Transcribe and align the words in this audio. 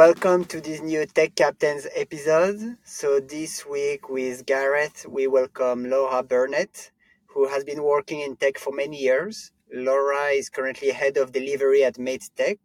Welcome 0.00 0.46
to 0.46 0.62
this 0.62 0.80
new 0.80 1.04
Tech 1.04 1.34
Captains 1.34 1.86
episode. 1.94 2.78
So, 2.84 3.20
this 3.20 3.66
week 3.66 4.08
with 4.08 4.46
Gareth, 4.46 5.04
we 5.06 5.26
welcome 5.26 5.90
Laura 5.90 6.22
Burnett, 6.22 6.90
who 7.26 7.46
has 7.48 7.64
been 7.64 7.82
working 7.82 8.20
in 8.22 8.36
tech 8.36 8.56
for 8.56 8.72
many 8.72 8.96
years. 8.96 9.52
Laura 9.70 10.28
is 10.28 10.48
currently 10.48 10.90
head 10.90 11.18
of 11.18 11.32
delivery 11.32 11.84
at 11.84 11.98
Made 11.98 12.22
Tech. 12.34 12.56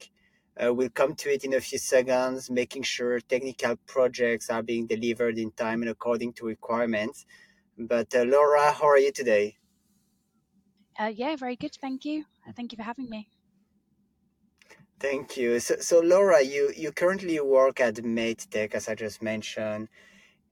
Uh, 0.55 0.73
we'll 0.73 0.87
come 0.87 1.13
to 1.15 1.29
it 1.29 1.43
in 1.43 1.53
a 1.55 1.59
few 1.59 1.77
seconds, 1.77 2.49
making 2.49 2.83
sure 2.83 3.19
technical 3.19 3.75
projects 3.85 4.49
are 4.49 4.63
being 4.63 4.87
delivered 4.87 5.37
in 5.37 5.51
time 5.51 5.81
and 5.81 5.91
according 5.91 6.31
to 6.35 6.45
requirements. 6.45 7.25
But, 7.77 8.15
uh, 8.15 8.23
Laura, 8.23 8.71
how 8.71 8.87
are 8.87 8.97
you 8.97 9.11
today? 9.11 9.57
Uh, 10.97 11.11
yeah, 11.13 11.35
very 11.35 11.57
good. 11.57 11.75
Thank 11.81 12.05
you. 12.05 12.23
Thank 12.55 12.71
you 12.71 12.77
for 12.77 12.83
having 12.83 13.09
me. 13.09 13.27
Thank 15.05 15.37
you. 15.37 15.59
So, 15.59 15.75
so 15.81 15.99
Laura, 15.99 16.41
you, 16.41 16.73
you 16.75 16.91
currently 16.91 17.39
work 17.39 17.79
at 17.79 18.03
Made 18.03 18.39
Tech, 18.49 18.73
as 18.73 18.89
I 18.89 18.95
just 18.95 19.21
mentioned. 19.21 19.87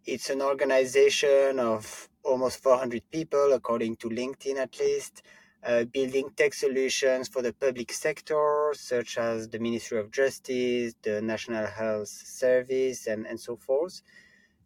It's 0.06 0.30
an 0.30 0.44
organization 0.44 1.58
of 1.58 2.08
almost 2.24 2.62
400 2.62 3.02
people, 3.10 3.54
according 3.54 3.96
to 3.96 4.10
LinkedIn 4.10 4.58
at 4.58 4.80
least, 4.80 5.24
uh, 5.66 5.86
building 5.86 6.30
tech 6.38 6.54
solutions 6.54 7.30
for 7.30 7.42
the 7.42 7.52
public 7.52 7.92
sector, 7.92 8.74
such 8.76 9.18
as 9.18 9.50
the 9.50 9.58
Ministry 9.58 10.00
of 10.00 10.12
Justice, 10.12 10.94
the 11.02 11.20
National 11.20 11.66
Health 11.66 12.10
Service, 12.10 13.08
and, 13.08 13.26
and 13.26 13.40
so 13.40 13.56
forth. 13.56 14.04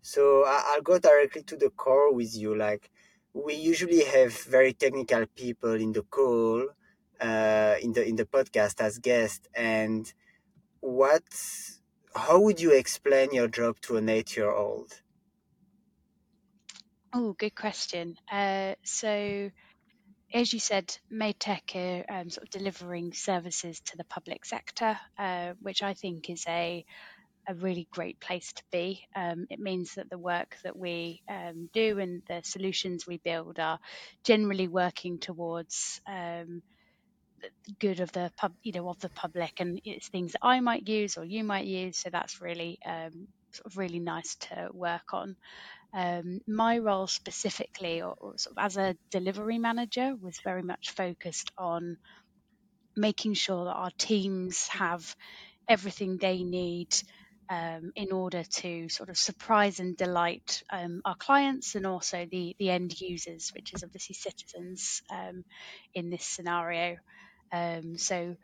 So 0.02 0.44
I, 0.46 0.64
I'll 0.74 0.82
go 0.82 1.00
directly 1.00 1.44
to 1.44 1.56
the 1.56 1.70
core 1.70 2.14
with 2.14 2.36
you. 2.36 2.58
Like, 2.58 2.92
we 3.34 3.54
usually 3.54 4.04
have 4.04 4.34
very 4.34 4.74
technical 4.74 5.26
people 5.34 5.76
in 5.76 5.94
the 5.94 6.02
call 6.02 6.68
uh, 7.22 7.76
in 7.82 7.94
the 7.94 8.08
in 8.08 8.16
the 8.16 8.26
podcast 8.26 8.82
as 8.82 8.98
guest 9.00 9.48
and 9.56 10.14
what 10.80 11.24
how 12.16 12.40
would 12.40 12.60
you 12.60 12.72
explain 12.72 13.32
your 13.32 13.48
job 13.48 13.80
to 13.82 13.98
an 13.98 14.10
eight 14.10 14.36
year 14.36 14.52
old 14.52 15.02
oh 17.14 17.34
good 17.34 17.56
question 17.56 18.16
uh, 18.32 18.76
so 18.84 19.50
as 20.34 20.52
you 20.52 20.60
said, 20.60 20.94
Made 21.10 21.40
Tech 21.40 21.72
are 21.74 22.04
um, 22.10 22.30
sort 22.30 22.44
of 22.44 22.50
delivering 22.50 23.14
services 23.14 23.80
to 23.86 23.98
the 23.98 24.04
public 24.04 24.44
sector, 24.44 25.00
uh, 25.18 25.54
which 25.62 25.82
I 25.82 25.94
think 25.94 26.30
is 26.30 26.44
a 26.48 26.86
a 27.50 27.56
really 27.56 27.88
great 27.92 28.20
place 28.20 28.52
to 28.52 28.64
be. 28.72 29.08
Um, 29.16 29.48
it 29.50 29.60
means 29.60 29.96
that 29.96 30.10
the 30.10 30.18
work 30.18 30.58
that 30.64 30.78
we 30.78 31.22
um, 31.30 31.70
do 31.74 31.98
and 31.98 32.22
the 32.28 32.42
solutions 32.44 33.08
we 33.08 33.18
build 33.18 33.58
are 33.58 33.80
generally 34.26 34.68
working 34.68 35.18
towards 35.18 36.02
um, 36.06 36.62
good 37.80 38.00
of 38.00 38.12
the 38.12 38.32
pub, 38.38 38.54
you 38.64 38.72
know, 38.72 38.90
of 38.90 39.00
the 39.00 39.10
public, 39.10 39.60
and 39.60 39.82
it's 39.84 40.08
things 40.08 40.34
that 40.34 40.44
I 40.44 40.60
might 40.60 40.88
use 40.88 41.18
or 41.18 41.26
you 41.26 41.44
might 41.44 41.66
use. 41.66 41.98
So 41.98 42.10
that's 42.10 42.42
really 42.42 42.80
um, 42.86 43.28
sort 43.52 43.66
of 43.66 43.78
really 43.78 44.00
nice 44.00 44.36
to 44.36 44.70
work 44.74 45.14
on. 45.14 45.36
Um, 45.94 46.42
my 46.48 46.80
role 46.80 47.08
specifically, 47.08 48.02
or, 48.02 48.16
or 48.20 48.38
sort 48.38 48.58
of 48.58 48.64
as 48.66 48.78
a 48.78 48.96
delivery 49.10 49.58
manager, 49.58 50.16
was 50.22 50.40
very 50.44 50.64
much 50.64 50.92
focused 50.92 51.52
on 51.58 51.98
making 52.96 53.34
sure 53.36 53.66
that 53.66 53.74
our 53.74 53.92
teams 53.98 54.68
have 54.68 55.16
everything 55.68 56.18
they 56.18 56.44
need 56.44 56.96
um, 57.50 57.92
in 57.96 58.12
order 58.12 58.44
to 58.44 58.90
sort 58.90 59.10
of 59.10 59.18
surprise 59.18 59.80
and 59.80 59.96
delight 59.96 60.64
um, 60.70 61.02
our 61.06 61.16
clients 61.16 61.76
and 61.76 61.86
also 61.86 62.26
the 62.30 62.56
the 62.60 62.70
end 62.70 63.00
users, 63.00 63.52
which 63.56 63.74
is 63.74 63.84
obviously 63.84 64.16
citizens 64.16 65.02
um, 65.10 65.46
in 65.94 66.10
this 66.10 66.26
scenario. 66.26 66.98
Um, 67.52 67.98
so 67.98 68.36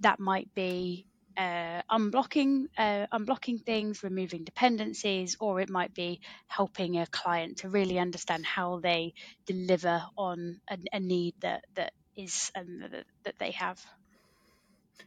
that 0.00 0.20
might 0.20 0.54
be 0.54 1.06
uh, 1.36 1.82
unblocking 1.90 2.66
uh, 2.78 3.06
unblocking 3.12 3.62
things, 3.62 4.02
removing 4.02 4.44
dependencies, 4.44 5.36
or 5.40 5.60
it 5.60 5.68
might 5.68 5.94
be 5.94 6.20
helping 6.46 6.98
a 6.98 7.06
client 7.06 7.58
to 7.58 7.68
really 7.68 7.98
understand 7.98 8.46
how 8.46 8.80
they 8.80 9.12
deliver 9.44 10.02
on 10.16 10.60
a, 10.70 10.78
a 10.92 11.00
need 11.00 11.34
that 11.40 11.64
that 11.74 11.92
is 12.16 12.50
um, 12.56 12.80
that, 12.90 13.04
that 13.24 13.34
they 13.38 13.50
have. 13.50 13.84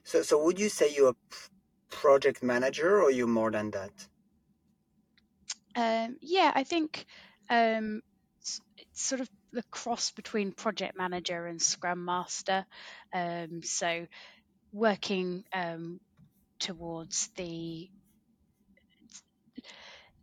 So, 0.04 0.22
so 0.22 0.44
would 0.44 0.60
you 0.60 0.70
say 0.70 0.94
you're 0.96 1.10
a 1.10 1.16
project 1.90 2.44
manager, 2.44 3.02
or 3.02 3.12
you 3.12 3.28
more 3.28 3.52
than 3.52 3.72
that? 3.72 3.92
Um, 5.76 6.18
yeah, 6.22 6.52
I 6.54 6.64
think 6.64 7.06
um, 7.50 8.02
sort 8.94 9.22
of 9.22 9.30
the 9.52 9.64
cross 9.64 10.12
between 10.12 10.52
project 10.52 10.98
manager 10.98 11.46
and 11.46 11.62
scrum 11.62 12.06
master. 12.06 12.66
Um, 13.14 13.62
so 13.64 14.08
working 14.72 15.44
um, 15.54 16.00
towards 16.60 17.30
the 17.36 17.90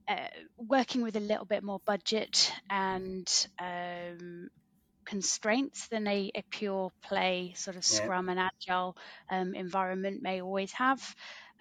uh, 0.09 0.29
working 0.57 1.03
with 1.03 1.17
a 1.17 1.21
little 1.21 1.45
bit 1.45 1.65
more 1.65 1.81
budget 1.85 2.53
and 2.71 3.29
um, 3.59 4.49
constraints 5.05 5.89
than 5.89 6.07
a, 6.07 6.31
a, 6.35 6.43
pure 6.51 6.93
play 7.03 7.53
sort 7.57 7.77
of 7.77 7.83
yeah. 7.91 7.97
scrum 8.03 8.29
and 8.29 8.39
agile 8.39 8.97
um, 9.31 9.55
environment 9.55 10.23
may 10.23 10.41
always 10.41 10.73
have 10.73 11.03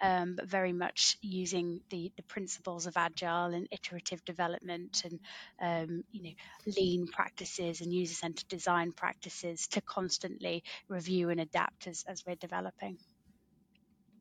um, 0.00 0.34
but 0.36 0.46
very 0.46 0.72
much 0.72 1.16
using 1.22 1.80
the, 1.90 2.12
the 2.16 2.22
principles 2.24 2.86
of 2.86 2.96
agile 2.96 3.54
and 3.54 3.68
iterative 3.70 4.24
development 4.24 5.04
and 5.04 5.20
um, 5.60 6.04
you 6.12 6.22
know 6.22 6.72
lean 6.78 7.06
practices 7.06 7.80
and 7.80 7.92
user 7.92 8.14
centered 8.14 8.48
design 8.48 8.92
practices 8.92 9.66
to 9.68 9.80
constantly 9.82 10.62
review 10.88 11.30
and 11.30 11.40
adapt 11.40 11.86
as, 11.86 12.04
as 12.08 12.24
we're 12.26 12.36
developing. 12.36 12.98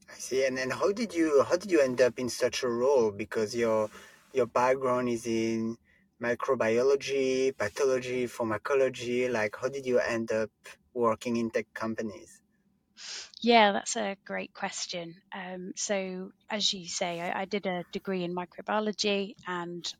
I 0.09 0.17
see. 0.17 0.45
And 0.45 0.57
then 0.57 0.69
how 0.69 0.91
did 0.91 1.13
you 1.13 1.43
how 1.43 1.57
did 1.57 1.71
you 1.71 1.81
end 1.81 2.01
up 2.01 2.19
in 2.19 2.29
such 2.29 2.63
a 2.63 2.69
role? 2.69 3.11
Because 3.11 3.55
your 3.55 3.89
your 4.33 4.45
background 4.47 5.09
is 5.09 5.25
in 5.25 5.77
microbiology, 6.21 7.57
pathology, 7.57 8.27
pharmacology. 8.27 9.27
Like, 9.29 9.55
how 9.61 9.69
did 9.69 9.85
you 9.85 9.99
end 9.99 10.31
up 10.31 10.51
working 10.93 11.37
in 11.37 11.49
tech 11.51 11.67
companies? 11.73 12.41
Yeah, 13.41 13.73
that's 13.73 13.95
a 13.95 14.17
great 14.25 14.53
question. 14.53 15.15
Um, 15.33 15.73
so, 15.75 16.31
as 16.49 16.73
you 16.73 16.87
say, 16.87 17.21
I, 17.21 17.41
I 17.41 17.45
did 17.45 17.65
a 17.65 17.83
degree 17.91 18.23
in 18.23 18.35
microbiology, 18.35 19.35
and 19.47 19.91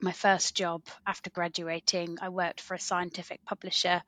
my 0.00 0.12
first 0.12 0.54
job 0.54 0.82
after 1.06 1.30
graduating, 1.30 2.18
I 2.20 2.28
worked 2.28 2.60
for 2.60 2.74
a 2.74 2.80
scientific 2.80 3.44
publisher. 3.44 4.02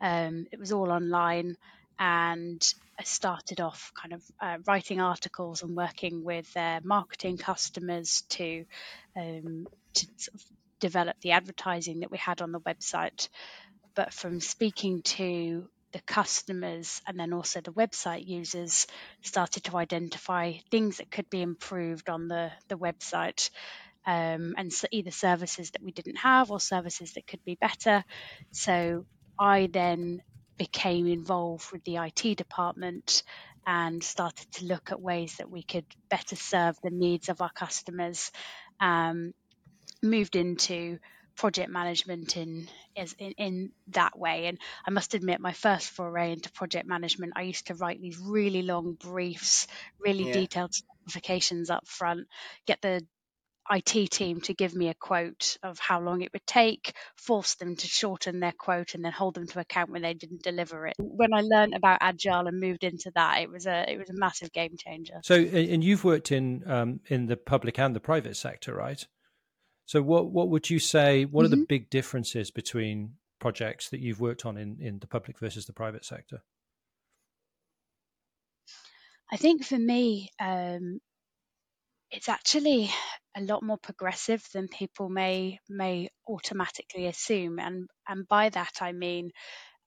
Um, 0.00 0.46
it 0.52 0.58
was 0.58 0.72
all 0.72 0.90
online, 0.90 1.56
and 1.98 2.74
I 2.98 3.04
started 3.04 3.60
off 3.60 3.92
kind 3.94 4.12
of 4.12 4.22
uh, 4.40 4.58
writing 4.66 5.00
articles 5.00 5.62
and 5.62 5.74
working 5.76 6.22
with 6.24 6.52
their 6.52 6.80
marketing 6.84 7.38
customers 7.38 8.22
to 8.30 8.66
um, 9.16 9.66
to 9.94 10.06
sort 10.16 10.34
of 10.34 10.44
develop 10.80 11.16
the 11.20 11.32
advertising 11.32 12.00
that 12.00 12.10
we 12.10 12.18
had 12.18 12.42
on 12.42 12.52
the 12.52 12.60
website. 12.60 13.28
But 13.94 14.12
from 14.12 14.40
speaking 14.40 15.02
to 15.02 15.68
the 15.92 16.00
customers 16.00 17.02
and 17.06 17.18
then 17.18 17.32
also 17.32 17.60
the 17.60 17.72
website 17.72 18.26
users 18.26 18.86
started 19.22 19.64
to 19.64 19.76
identify 19.76 20.52
things 20.70 20.98
that 20.98 21.10
could 21.10 21.28
be 21.30 21.42
improved 21.42 22.08
on 22.08 22.28
the, 22.28 22.50
the 22.68 22.76
website 22.76 23.50
um, 24.06 24.54
and 24.56 24.72
so 24.72 24.86
either 24.90 25.10
services 25.10 25.70
that 25.72 25.82
we 25.82 25.92
didn't 25.92 26.16
have 26.16 26.50
or 26.50 26.60
services 26.60 27.12
that 27.12 27.26
could 27.26 27.44
be 27.44 27.56
better. 27.60 28.04
So 28.50 29.04
I 29.38 29.68
then 29.70 30.22
became 30.56 31.06
involved 31.06 31.70
with 31.72 31.84
the 31.84 31.96
IT 31.96 32.36
department 32.36 33.22
and 33.66 34.02
started 34.02 34.50
to 34.52 34.64
look 34.64 34.90
at 34.90 35.00
ways 35.00 35.36
that 35.36 35.50
we 35.50 35.62
could 35.62 35.84
better 36.08 36.36
serve 36.36 36.76
the 36.82 36.90
needs 36.90 37.28
of 37.28 37.40
our 37.40 37.52
customers. 37.52 38.30
Um, 38.80 39.32
moved 40.02 40.34
into 40.34 40.98
project 41.40 41.70
management 41.70 42.36
in 42.36 42.68
is 42.94 43.14
in, 43.18 43.32
in 43.38 43.72
that 43.88 44.18
way 44.18 44.44
and 44.44 44.58
i 44.86 44.90
must 44.90 45.14
admit 45.14 45.40
my 45.40 45.52
first 45.54 45.88
foray 45.88 46.32
into 46.32 46.52
project 46.52 46.86
management 46.86 47.32
i 47.34 47.40
used 47.40 47.68
to 47.68 47.74
write 47.74 47.98
these 47.98 48.18
really 48.18 48.60
long 48.60 48.92
briefs 48.92 49.66
really 49.98 50.26
yeah. 50.26 50.34
detailed 50.34 50.74
specifications 50.74 51.70
up 51.70 51.86
front 51.86 52.26
get 52.66 52.82
the 52.82 53.02
IT 53.72 54.10
team 54.10 54.42
to 54.42 54.52
give 54.52 54.74
me 54.74 54.88
a 54.88 54.94
quote 54.94 55.56
of 55.62 55.78
how 55.78 56.00
long 56.00 56.22
it 56.22 56.32
would 56.32 56.44
take, 56.44 56.92
force 57.14 57.54
them 57.54 57.76
to 57.76 57.86
shorten 57.86 58.40
their 58.40 58.54
quote, 58.58 58.94
and 58.94 59.04
then 59.04 59.12
hold 59.12 59.34
them 59.34 59.46
to 59.46 59.60
account 59.60 59.90
when 59.90 60.02
they 60.02 60.14
didn't 60.14 60.42
deliver 60.42 60.88
it. 60.88 60.94
When 60.98 61.32
I 61.32 61.42
learned 61.42 61.74
about 61.74 61.98
agile 62.00 62.48
and 62.48 62.58
moved 62.58 62.82
into 62.82 63.12
that, 63.14 63.42
it 63.42 63.48
was 63.48 63.66
a 63.66 63.88
it 63.88 63.96
was 63.96 64.10
a 64.10 64.14
massive 64.14 64.50
game 64.52 64.74
changer. 64.76 65.20
So, 65.22 65.36
and 65.36 65.84
you've 65.84 66.02
worked 66.02 66.32
in 66.32 66.68
um, 66.68 66.98
in 67.06 67.26
the 67.26 67.36
public 67.36 67.78
and 67.78 67.94
the 67.94 68.00
private 68.00 68.36
sector, 68.36 68.74
right? 68.74 69.06
So, 69.90 70.02
what 70.02 70.30
what 70.30 70.50
would 70.50 70.70
you 70.70 70.78
say? 70.78 71.24
What 71.24 71.40
mm-hmm. 71.40 71.46
are 71.46 71.48
the 71.48 71.56
mm-hmm. 71.56 71.64
big 71.64 71.90
differences 71.90 72.52
between 72.52 73.14
projects 73.40 73.88
that 73.88 73.98
you've 73.98 74.20
worked 74.20 74.46
on 74.46 74.56
in, 74.56 74.76
in 74.80 75.00
the 75.00 75.08
public 75.08 75.40
versus 75.40 75.66
the 75.66 75.72
private 75.72 76.04
sector? 76.04 76.44
I 79.32 79.36
think 79.36 79.64
for 79.64 79.76
me, 79.76 80.30
um, 80.38 81.00
it's 82.08 82.28
actually 82.28 82.88
a 83.36 83.40
lot 83.40 83.64
more 83.64 83.78
progressive 83.78 84.46
than 84.54 84.68
people 84.68 85.08
may 85.08 85.58
may 85.68 86.10
automatically 86.24 87.06
assume, 87.06 87.58
and 87.58 87.88
and 88.06 88.28
by 88.28 88.48
that 88.50 88.74
I 88.80 88.92
mean 88.92 89.32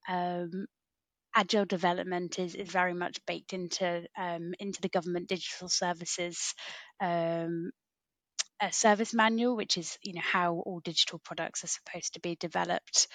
um, 0.09 0.65
agile 1.33 1.63
development 1.63 2.39
is, 2.39 2.55
is 2.55 2.69
very 2.69 2.93
much 2.93 3.25
baked 3.25 3.53
into 3.53 4.05
um, 4.17 4.53
into 4.59 4.81
the 4.81 4.89
government 4.89 5.29
digital 5.29 5.69
services 5.69 6.53
um, 6.99 7.71
service 8.71 9.13
manual, 9.13 9.55
which 9.55 9.77
is 9.77 9.97
you 10.01 10.13
know 10.13 10.21
how 10.21 10.55
all 10.65 10.79
digital 10.79 11.19
products 11.19 11.63
are 11.63 11.67
supposed 11.67 12.13
to 12.13 12.19
be 12.19 12.35
developed. 12.35 13.07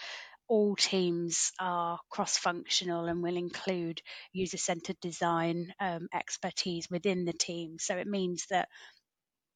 All 0.48 0.76
teams 0.76 1.52
are 1.60 1.98
cross-functional 2.10 3.04
and 3.04 3.22
will 3.22 3.36
include 3.36 4.00
user-centered 4.32 4.96
design 5.00 5.74
um, 5.78 6.08
expertise 6.14 6.88
within 6.90 7.26
the 7.26 7.34
team. 7.34 7.76
So 7.78 7.96
it 7.96 8.06
means 8.06 8.46
that 8.48 8.68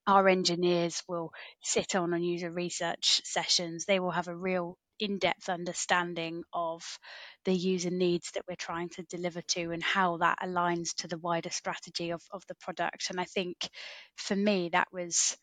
our 0.06 0.28
engineers 0.28 1.02
will 1.08 1.32
sit 1.62 1.94
on 1.94 2.12
on 2.12 2.22
user 2.22 2.50
research 2.50 3.22
sessions. 3.24 3.84
They 3.84 4.00
will 4.00 4.10
have 4.10 4.28
a 4.28 4.36
real 4.36 4.76
in-depth 4.98 5.48
understanding 5.48 6.42
of 6.52 6.82
the 7.44 7.54
user 7.54 7.90
needs 7.90 8.30
that 8.32 8.44
we're 8.48 8.54
trying 8.54 8.88
to 8.90 9.02
deliver 9.04 9.42
to 9.42 9.70
and 9.70 9.82
how 9.82 10.18
that 10.18 10.38
aligns 10.42 10.94
to 10.96 11.08
the 11.08 11.18
wider 11.18 11.50
strategy 11.50 12.10
of, 12.10 12.22
of 12.30 12.44
the 12.48 12.54
product. 12.56 13.10
And 13.10 13.20
I 13.20 13.24
think 13.24 13.56
for 14.16 14.36
me 14.36 14.68
that 14.72 14.88
was 14.92 15.36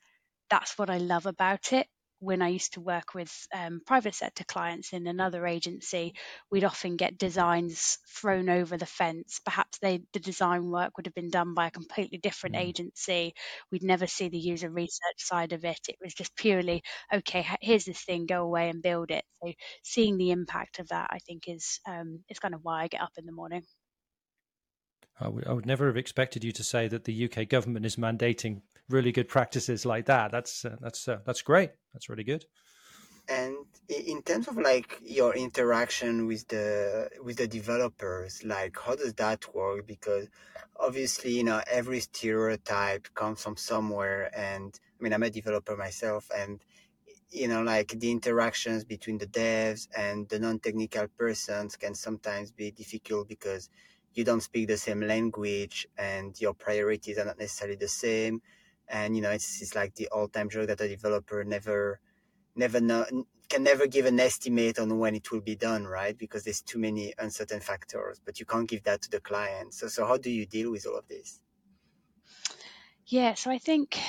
that's 0.49 0.77
what 0.77 0.89
I 0.89 0.97
love 0.97 1.25
about 1.25 1.73
it 1.73 1.87
when 2.19 2.41
I 2.41 2.49
used 2.49 2.73
to 2.73 2.81
work 2.81 3.13
with 3.13 3.31
um, 3.55 3.81
private 3.85 4.13
sector 4.13 4.43
clients 4.43 4.91
in 4.91 5.07
another 5.07 5.47
agency, 5.47 6.15
we'd 6.51 6.65
often 6.65 6.97
get 6.97 7.17
designs 7.17 7.97
thrown 8.09 8.49
over 8.49 8.77
the 8.77 8.85
fence. 8.85 9.39
Perhaps 9.43 9.79
they, 9.79 10.01
the 10.13 10.19
design 10.19 10.69
work 10.69 10.97
would 10.97 11.05
have 11.05 11.15
been 11.15 11.29
done 11.29 11.53
by 11.53 11.67
a 11.67 11.71
completely 11.71 12.17
different 12.17 12.55
mm. 12.55 12.61
agency. 12.61 13.33
We'd 13.71 13.83
never 13.83 14.05
see 14.05 14.27
the 14.27 14.37
user 14.37 14.69
research 14.69 15.19
side 15.19 15.53
of 15.53 15.63
it. 15.63 15.79
It 15.87 15.95
was 16.03 16.13
just 16.13 16.35
purely, 16.35 16.83
okay, 17.13 17.45
here's 17.61 17.85
this 17.85 18.01
thing, 18.01 18.25
go 18.25 18.43
away 18.43 18.69
and 18.69 18.81
build 18.81 19.11
it. 19.11 19.23
So 19.41 19.53
seeing 19.83 20.17
the 20.17 20.31
impact 20.31 20.79
of 20.79 20.89
that, 20.89 21.09
I 21.11 21.19
think, 21.19 21.43
is 21.47 21.79
um, 21.87 22.19
is 22.29 22.39
kind 22.39 22.53
of 22.53 22.61
why 22.63 22.83
I 22.83 22.87
get 22.89 23.01
up 23.01 23.13
in 23.17 23.25
the 23.25 23.31
morning. 23.31 23.63
I 25.19 25.27
would, 25.27 25.47
would 25.47 25.65
never 25.65 25.87
have 25.87 25.97
expected 25.97 26.43
you 26.43 26.51
to 26.53 26.63
say 26.63 26.87
that 26.87 27.03
the 27.03 27.25
UK 27.25 27.47
government 27.49 27.85
is 27.85 27.97
mandating 27.97 28.61
really 28.89 29.11
good 29.11 29.27
practices 29.27 29.85
like 29.85 30.05
that. 30.05 30.31
That's 30.31 30.65
uh, 30.65 30.77
that's 30.79 31.07
uh, 31.07 31.19
that's 31.25 31.41
great. 31.41 31.71
That's 31.93 32.09
really 32.09 32.23
good. 32.23 32.45
And 33.27 33.57
in 33.89 34.23
terms 34.23 34.47
of 34.47 34.57
like 34.57 34.99
your 35.03 35.35
interaction 35.35 36.25
with 36.25 36.47
the 36.47 37.09
with 37.21 37.37
the 37.37 37.47
developers, 37.47 38.43
like 38.43 38.77
how 38.79 38.95
does 38.95 39.13
that 39.15 39.53
work? 39.53 39.85
Because 39.85 40.27
obviously, 40.79 41.33
you 41.33 41.43
know, 41.43 41.61
every 41.69 41.99
stereotype 41.99 43.07
comes 43.13 43.43
from 43.43 43.57
somewhere. 43.57 44.31
And 44.35 44.79
I 44.99 45.03
mean, 45.03 45.13
I'm 45.13 45.23
a 45.23 45.29
developer 45.29 45.75
myself, 45.77 46.31
and 46.35 46.59
you 47.29 47.47
know, 47.47 47.61
like 47.61 47.89
the 47.99 48.09
interactions 48.09 48.83
between 48.83 49.19
the 49.19 49.27
devs 49.27 49.87
and 49.95 50.27
the 50.29 50.39
non-technical 50.39 51.07
persons 51.09 51.75
can 51.75 51.93
sometimes 51.93 52.51
be 52.51 52.71
difficult 52.71 53.27
because 53.27 53.69
you 54.19 54.25
don't 54.25 54.41
speak 54.49 54.67
the 54.67 54.77
same 54.77 55.01
language 55.01 55.87
and 55.97 56.39
your 56.41 56.53
priorities 56.53 57.17
are 57.17 57.25
not 57.25 57.39
necessarily 57.39 57.77
the 57.77 57.87
same. 57.87 58.41
And 58.87 59.15
you 59.15 59.21
know 59.23 59.31
it's, 59.31 59.61
it's 59.61 59.75
like 59.75 59.95
the 59.95 60.09
all-time 60.09 60.49
joke 60.49 60.67
that 60.67 60.81
a 60.81 60.87
developer 60.87 61.43
never 61.43 61.99
never 62.55 62.81
know, 62.81 63.05
can 63.49 63.63
never 63.63 63.87
give 63.87 64.05
an 64.05 64.19
estimate 64.19 64.79
on 64.79 64.99
when 64.99 65.15
it 65.15 65.31
will 65.31 65.41
be 65.41 65.55
done 65.55 65.85
right? 65.87 66.17
Because 66.17 66.43
there's 66.43 66.61
too 66.61 66.79
many 66.79 67.13
uncertain 67.17 67.61
factors 67.61 68.21
but 68.25 68.39
you 68.39 68.45
can't 68.45 68.69
give 68.69 68.83
that 68.83 69.01
to 69.03 69.09
the 69.09 69.21
client. 69.21 69.73
So 69.73 69.87
so 69.87 70.05
how 70.05 70.17
do 70.17 70.29
you 70.31 70.45
deal 70.45 70.71
with 70.71 70.85
all 70.87 70.97
of 70.97 71.07
this? 71.07 71.41
Yeah 73.05 73.33
so 73.35 73.51
i 73.51 73.57
think 73.57 73.99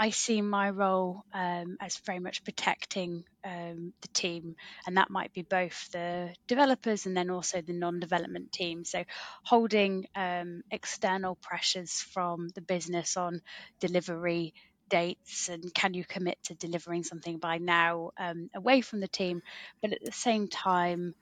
I 0.00 0.08
see 0.08 0.40
my 0.40 0.70
role 0.70 1.26
um, 1.34 1.76
as 1.78 1.98
very 2.06 2.20
much 2.20 2.42
protecting 2.42 3.22
um, 3.44 3.92
the 4.00 4.08
team, 4.08 4.56
and 4.86 4.96
that 4.96 5.10
might 5.10 5.34
be 5.34 5.42
both 5.42 5.90
the 5.92 6.30
developers 6.48 7.04
and 7.04 7.14
then 7.14 7.28
also 7.28 7.60
the 7.60 7.74
non 7.74 8.00
development 8.00 8.50
team. 8.50 8.82
So, 8.86 9.04
holding 9.42 10.06
um, 10.14 10.62
external 10.70 11.34
pressures 11.34 11.92
from 12.14 12.48
the 12.54 12.62
business 12.62 13.18
on 13.18 13.42
delivery 13.78 14.54
dates 14.88 15.50
and 15.50 15.72
can 15.74 15.92
you 15.92 16.06
commit 16.06 16.38
to 16.44 16.54
delivering 16.54 17.02
something 17.02 17.36
by 17.36 17.58
now 17.58 18.12
um, 18.18 18.48
away 18.54 18.80
from 18.80 19.00
the 19.00 19.08
team, 19.08 19.42
but 19.82 19.92
at 19.92 20.02
the 20.02 20.12
same 20.12 20.48
time, 20.48 21.14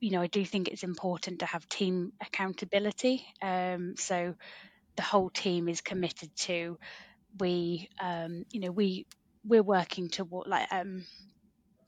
you 0.00 0.10
know, 0.10 0.22
I 0.22 0.26
do 0.26 0.42
think 0.42 0.68
it's 0.68 0.84
important 0.84 1.40
to 1.40 1.46
have 1.46 1.68
team 1.68 2.14
accountability. 2.18 3.26
Um, 3.42 3.94
so, 3.98 4.36
the 4.96 5.02
whole 5.02 5.28
team 5.28 5.68
is 5.68 5.82
committed 5.82 6.34
to 6.36 6.78
we 7.38 7.88
um, 8.00 8.44
you 8.50 8.60
know 8.60 8.70
we 8.70 9.06
we're 9.44 9.62
working 9.62 10.08
toward 10.08 10.46
like 10.46 10.68
um, 10.72 11.04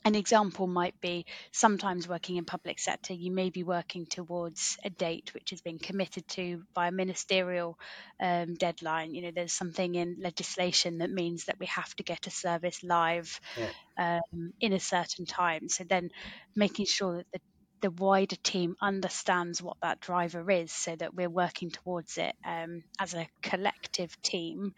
an 0.04 0.14
example 0.14 0.66
might 0.66 1.00
be 1.00 1.24
sometimes 1.50 2.06
working 2.06 2.36
in 2.36 2.44
public 2.44 2.78
sector 2.78 3.14
you 3.14 3.30
may 3.30 3.50
be 3.50 3.62
working 3.62 4.06
towards 4.06 4.76
a 4.84 4.90
date 4.90 5.32
which 5.34 5.50
has 5.50 5.60
been 5.60 5.78
committed 5.78 6.26
to 6.28 6.62
by 6.74 6.88
a 6.88 6.92
ministerial 6.92 7.78
um, 8.20 8.54
deadline 8.54 9.14
you 9.14 9.22
know 9.22 9.30
there's 9.34 9.52
something 9.52 9.94
in 9.94 10.16
legislation 10.20 10.98
that 10.98 11.10
means 11.10 11.46
that 11.46 11.58
we 11.58 11.66
have 11.66 11.94
to 11.96 12.02
get 12.02 12.26
a 12.26 12.30
service 12.30 12.82
live 12.82 13.40
yeah. 13.56 14.20
um, 14.32 14.52
in 14.60 14.72
a 14.72 14.80
certain 14.80 15.26
time 15.26 15.68
so 15.68 15.84
then 15.84 16.10
making 16.54 16.86
sure 16.86 17.16
that 17.16 17.26
the 17.32 17.40
the 17.84 17.90
wider 17.90 18.36
team 18.36 18.76
understands 18.80 19.60
what 19.60 19.76
that 19.82 20.00
driver 20.00 20.50
is 20.50 20.72
so 20.72 20.96
that 20.96 21.14
we're 21.14 21.28
working 21.28 21.70
towards 21.70 22.16
it 22.16 22.34
um, 22.42 22.82
as 22.98 23.12
a 23.12 23.28
collective 23.42 24.16
team 24.22 24.72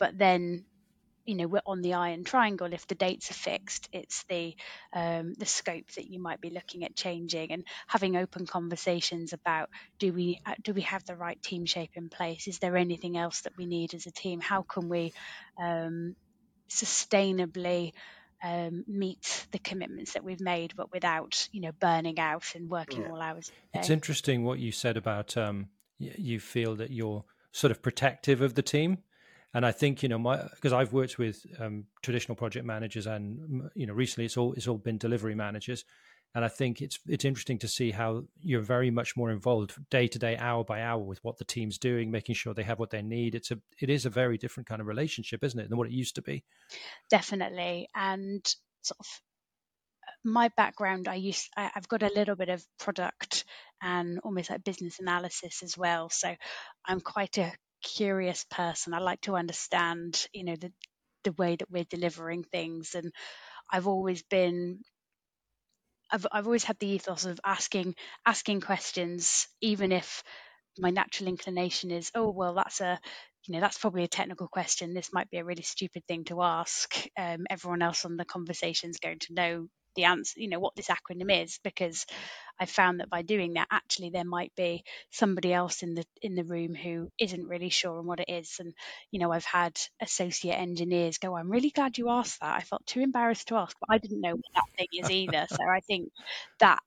but 0.00 0.18
then 0.18 0.64
you 1.24 1.36
know 1.36 1.46
we're 1.46 1.60
on 1.64 1.82
the 1.82 1.94
iron 1.94 2.24
triangle. 2.24 2.72
If 2.72 2.88
the 2.88 2.96
dates 2.96 3.30
are 3.30 3.34
fixed 3.34 3.88
it's 3.92 4.24
the 4.24 4.56
um, 4.92 5.34
the 5.34 5.46
scope 5.46 5.88
that 5.92 6.10
you 6.10 6.20
might 6.20 6.40
be 6.40 6.50
looking 6.50 6.82
at 6.84 6.96
changing 6.96 7.52
and 7.52 7.64
having 7.86 8.16
open 8.16 8.46
conversations 8.46 9.32
about 9.32 9.70
do 10.00 10.12
we 10.12 10.40
uh, 10.44 10.54
do 10.60 10.72
we 10.72 10.80
have 10.82 11.04
the 11.04 11.14
right 11.14 11.40
team 11.40 11.66
shape 11.66 11.92
in 11.94 12.08
place? 12.08 12.48
Is 12.48 12.58
there 12.58 12.76
anything 12.76 13.16
else 13.16 13.42
that 13.42 13.56
we 13.56 13.66
need 13.66 13.94
as 13.94 14.06
a 14.06 14.10
team? 14.10 14.40
How 14.40 14.62
can 14.62 14.88
we 14.88 15.12
um, 15.56 16.16
sustainably 16.68 17.92
um, 18.42 18.84
meet 18.88 19.46
the 19.52 19.58
commitments 19.58 20.14
that 20.14 20.24
we've 20.24 20.40
made 20.40 20.72
but 20.76 20.90
without 20.92 21.48
you 21.52 21.60
know 21.60 21.72
burning 21.78 22.18
out 22.18 22.44
and 22.54 22.70
working 22.70 23.02
yeah. 23.02 23.10
all 23.10 23.20
hours 23.20 23.52
it's 23.74 23.90
interesting 23.90 24.44
what 24.44 24.58
you 24.58 24.72
said 24.72 24.96
about 24.96 25.36
um, 25.36 25.68
you 25.98 26.40
feel 26.40 26.74
that 26.76 26.90
you're 26.90 27.22
sort 27.52 27.70
of 27.70 27.82
protective 27.82 28.40
of 28.40 28.54
the 28.54 28.62
team 28.62 28.98
and 29.54 29.66
I 29.66 29.72
think 29.72 30.02
you 30.02 30.08
know 30.08 30.18
my 30.18 30.42
because 30.54 30.72
I've 30.72 30.92
worked 30.92 31.18
with 31.18 31.44
um, 31.58 31.84
traditional 32.02 32.36
project 32.36 32.64
managers 32.64 33.06
and 33.06 33.70
you 33.74 33.86
know 33.86 33.94
recently 33.94 34.26
it's 34.26 34.36
all 34.36 34.52
it's 34.54 34.68
all 34.68 34.78
been 34.78 34.98
delivery 34.98 35.34
managers, 35.34 35.84
and 36.34 36.44
I 36.44 36.48
think 36.48 36.80
it's 36.80 36.98
it's 37.06 37.24
interesting 37.24 37.58
to 37.60 37.68
see 37.68 37.90
how 37.90 38.24
you're 38.40 38.62
very 38.62 38.90
much 38.90 39.16
more 39.16 39.30
involved 39.30 39.74
day 39.90 40.06
to 40.08 40.18
day, 40.18 40.36
hour 40.36 40.64
by 40.64 40.82
hour 40.82 41.02
with 41.02 41.18
what 41.22 41.38
the 41.38 41.44
team's 41.44 41.78
doing, 41.78 42.10
making 42.10 42.36
sure 42.36 42.54
they 42.54 42.62
have 42.62 42.78
what 42.78 42.90
they 42.90 43.02
need. 43.02 43.34
It's 43.34 43.50
a 43.50 43.58
it 43.80 43.90
is 43.90 44.06
a 44.06 44.10
very 44.10 44.38
different 44.38 44.68
kind 44.68 44.80
of 44.80 44.86
relationship, 44.86 45.42
isn't 45.42 45.58
it, 45.58 45.68
than 45.68 45.78
what 45.78 45.88
it 45.88 45.92
used 45.92 46.14
to 46.16 46.22
be? 46.22 46.44
Definitely, 47.10 47.88
and 47.94 48.44
sort 48.82 49.00
of 49.00 49.06
my 50.24 50.50
background, 50.56 51.08
I 51.08 51.16
use 51.16 51.48
I, 51.56 51.70
I've 51.74 51.88
got 51.88 52.02
a 52.02 52.12
little 52.14 52.36
bit 52.36 52.48
of 52.48 52.64
product 52.78 53.44
and 53.82 54.20
almost 54.22 54.50
like 54.50 54.64
business 54.64 55.00
analysis 55.00 55.62
as 55.62 55.76
well. 55.76 56.10
So 56.10 56.34
I'm 56.86 57.00
quite 57.00 57.38
a 57.38 57.52
curious 57.82 58.44
person. 58.50 58.94
I 58.94 58.98
like 59.00 59.20
to 59.22 59.36
understand, 59.36 60.26
you 60.32 60.44
know, 60.44 60.56
the 60.56 60.72
the 61.24 61.32
way 61.32 61.56
that 61.56 61.70
we're 61.70 61.84
delivering 61.84 62.44
things, 62.44 62.94
and 62.94 63.12
I've 63.70 63.88
always 63.88 64.22
been. 64.24 64.82
I've 66.10 66.26
I've 66.32 66.46
always 66.46 66.64
had 66.64 66.78
the 66.78 66.86
ethos 66.88 67.24
of 67.24 67.40
asking 67.44 67.94
asking 68.26 68.60
questions, 68.62 69.48
even 69.60 69.92
if 69.92 70.22
my 70.78 70.90
natural 70.90 71.28
inclination 71.28 71.90
is, 71.90 72.10
oh 72.14 72.30
well, 72.30 72.54
that's 72.54 72.80
a 72.80 73.00
you 73.46 73.54
know 73.54 73.60
that's 73.60 73.78
probably 73.78 74.04
a 74.04 74.08
technical 74.08 74.48
question. 74.48 74.94
This 74.94 75.12
might 75.12 75.30
be 75.30 75.38
a 75.38 75.44
really 75.44 75.62
stupid 75.62 76.04
thing 76.06 76.24
to 76.26 76.42
ask. 76.42 76.94
Um, 77.18 77.46
everyone 77.50 77.82
else 77.82 78.04
on 78.04 78.16
the 78.16 78.24
conversation 78.24 78.90
is 78.90 78.98
going 78.98 79.20
to 79.20 79.34
know 79.34 79.68
the 79.94 80.04
answer, 80.04 80.40
you 80.40 80.48
know, 80.48 80.60
what 80.60 80.74
this 80.76 80.88
acronym 80.88 81.44
is, 81.44 81.58
because 81.62 82.06
I 82.58 82.66
found 82.66 83.00
that 83.00 83.10
by 83.10 83.22
doing 83.22 83.54
that, 83.54 83.68
actually 83.70 84.10
there 84.10 84.24
might 84.24 84.52
be 84.56 84.84
somebody 85.10 85.52
else 85.52 85.82
in 85.82 85.94
the 85.94 86.04
in 86.20 86.34
the 86.34 86.44
room 86.44 86.74
who 86.74 87.10
isn't 87.18 87.48
really 87.48 87.70
sure 87.70 87.98
on 87.98 88.06
what 88.06 88.20
it 88.20 88.28
is. 88.28 88.56
And 88.60 88.74
you 89.10 89.20
know, 89.20 89.32
I've 89.32 89.44
had 89.44 89.80
associate 90.00 90.56
engineers 90.56 91.18
go, 91.18 91.36
"I'm 91.36 91.50
really 91.50 91.70
glad 91.70 91.98
you 91.98 92.10
asked 92.10 92.40
that. 92.40 92.56
I 92.56 92.60
felt 92.60 92.86
too 92.86 93.00
embarrassed 93.00 93.48
to 93.48 93.56
ask, 93.56 93.76
but 93.80 93.94
I 93.94 93.98
didn't 93.98 94.20
know 94.20 94.34
what 94.34 94.54
that 94.54 94.76
thing 94.76 94.88
is 94.92 95.10
either." 95.10 95.46
so 95.48 95.62
I 95.62 95.80
think 95.80 96.12
that 96.58 96.80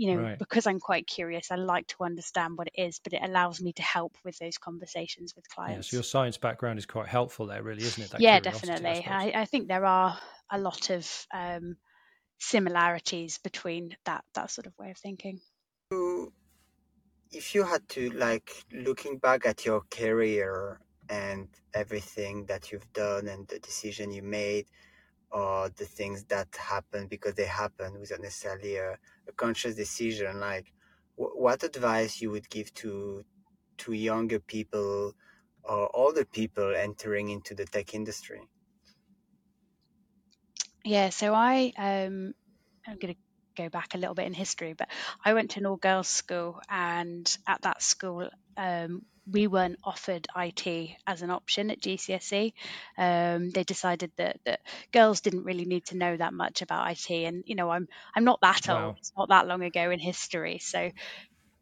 you 0.00 0.14
know, 0.14 0.22
right. 0.22 0.38
because 0.38 0.66
I'm 0.66 0.80
quite 0.80 1.06
curious, 1.06 1.50
I 1.50 1.56
like 1.56 1.86
to 1.88 2.04
understand 2.04 2.56
what 2.56 2.68
it 2.68 2.82
is, 2.82 3.00
but 3.04 3.12
it 3.12 3.20
allows 3.22 3.60
me 3.60 3.74
to 3.74 3.82
help 3.82 4.16
with 4.24 4.38
those 4.38 4.56
conversations 4.56 5.34
with 5.36 5.46
clients. 5.50 5.88
Yeah, 5.88 5.90
so 5.90 5.96
your 5.98 6.04
science 6.04 6.38
background 6.38 6.78
is 6.78 6.86
quite 6.86 7.06
helpful 7.06 7.44
there, 7.44 7.62
really, 7.62 7.82
isn't 7.82 8.04
it? 8.04 8.18
yeah, 8.18 8.40
definitely. 8.40 9.04
I, 9.06 9.32
I, 9.34 9.44
think 9.44 9.68
there 9.68 9.84
are 9.84 10.18
a 10.50 10.58
lot 10.58 10.88
of 10.88 11.26
um, 11.34 11.76
similarities 12.40 13.38
between 13.38 13.96
that 14.04 14.24
that 14.34 14.50
sort 14.50 14.66
of 14.66 14.76
way 14.78 14.90
of 14.90 14.98
thinking. 14.98 15.40
If 17.30 17.54
you 17.54 17.62
had 17.64 17.88
to 17.90 18.10
like 18.10 18.50
looking 18.72 19.18
back 19.18 19.46
at 19.46 19.64
your 19.64 19.82
career 19.90 20.80
and 21.08 21.48
everything 21.74 22.46
that 22.46 22.72
you've 22.72 22.92
done 22.92 23.28
and 23.28 23.46
the 23.46 23.58
decision 23.60 24.10
you 24.10 24.22
made 24.22 24.66
or 25.30 25.68
the 25.68 25.84
things 25.84 26.24
that 26.24 26.48
happened 26.56 27.08
because 27.08 27.34
they 27.34 27.46
happened 27.46 27.98
without 27.98 28.20
necessarily 28.20 28.76
a, 28.76 28.98
a 29.28 29.32
conscious 29.36 29.76
decision 29.76 30.40
like 30.40 30.72
what 31.16 31.62
advice 31.62 32.20
you 32.20 32.30
would 32.30 32.48
give 32.48 32.72
to 32.74 33.24
to 33.76 33.92
younger 33.92 34.40
people 34.40 35.14
or 35.62 35.94
older 35.94 36.24
people 36.24 36.74
entering 36.74 37.28
into 37.28 37.54
the 37.54 37.64
tech 37.66 37.94
industry? 37.94 38.40
Yeah, 40.84 41.10
so 41.10 41.34
I 41.34 41.72
um, 41.76 42.34
I'm 42.86 42.98
going 42.98 43.14
to 43.14 43.20
go 43.56 43.68
back 43.68 43.94
a 43.94 43.98
little 43.98 44.14
bit 44.14 44.26
in 44.26 44.32
history, 44.34 44.74
but 44.74 44.88
I 45.24 45.34
went 45.34 45.52
to 45.52 45.60
an 45.60 45.66
all 45.66 45.76
girls 45.76 46.08
school, 46.08 46.60
and 46.68 47.36
at 47.46 47.62
that 47.62 47.82
school, 47.82 48.28
um, 48.56 49.02
we 49.30 49.46
weren't 49.46 49.78
offered 49.84 50.26
IT 50.36 50.96
as 51.06 51.22
an 51.22 51.30
option 51.30 51.70
at 51.70 51.80
GCSE. 51.80 52.52
Um, 52.96 53.50
they 53.50 53.64
decided 53.64 54.10
that, 54.16 54.38
that 54.46 54.60
girls 54.92 55.20
didn't 55.20 55.44
really 55.44 55.66
need 55.66 55.84
to 55.86 55.96
know 55.96 56.16
that 56.16 56.32
much 56.32 56.62
about 56.62 56.90
IT, 56.90 57.10
and 57.26 57.44
you 57.46 57.54
know, 57.54 57.70
I'm 57.70 57.86
I'm 58.14 58.24
not 58.24 58.40
that 58.42 58.68
wow. 58.68 58.86
old. 58.86 58.96
It's 58.98 59.12
not 59.16 59.28
that 59.28 59.46
long 59.46 59.62
ago 59.62 59.90
in 59.90 59.98
history, 59.98 60.58
so 60.58 60.90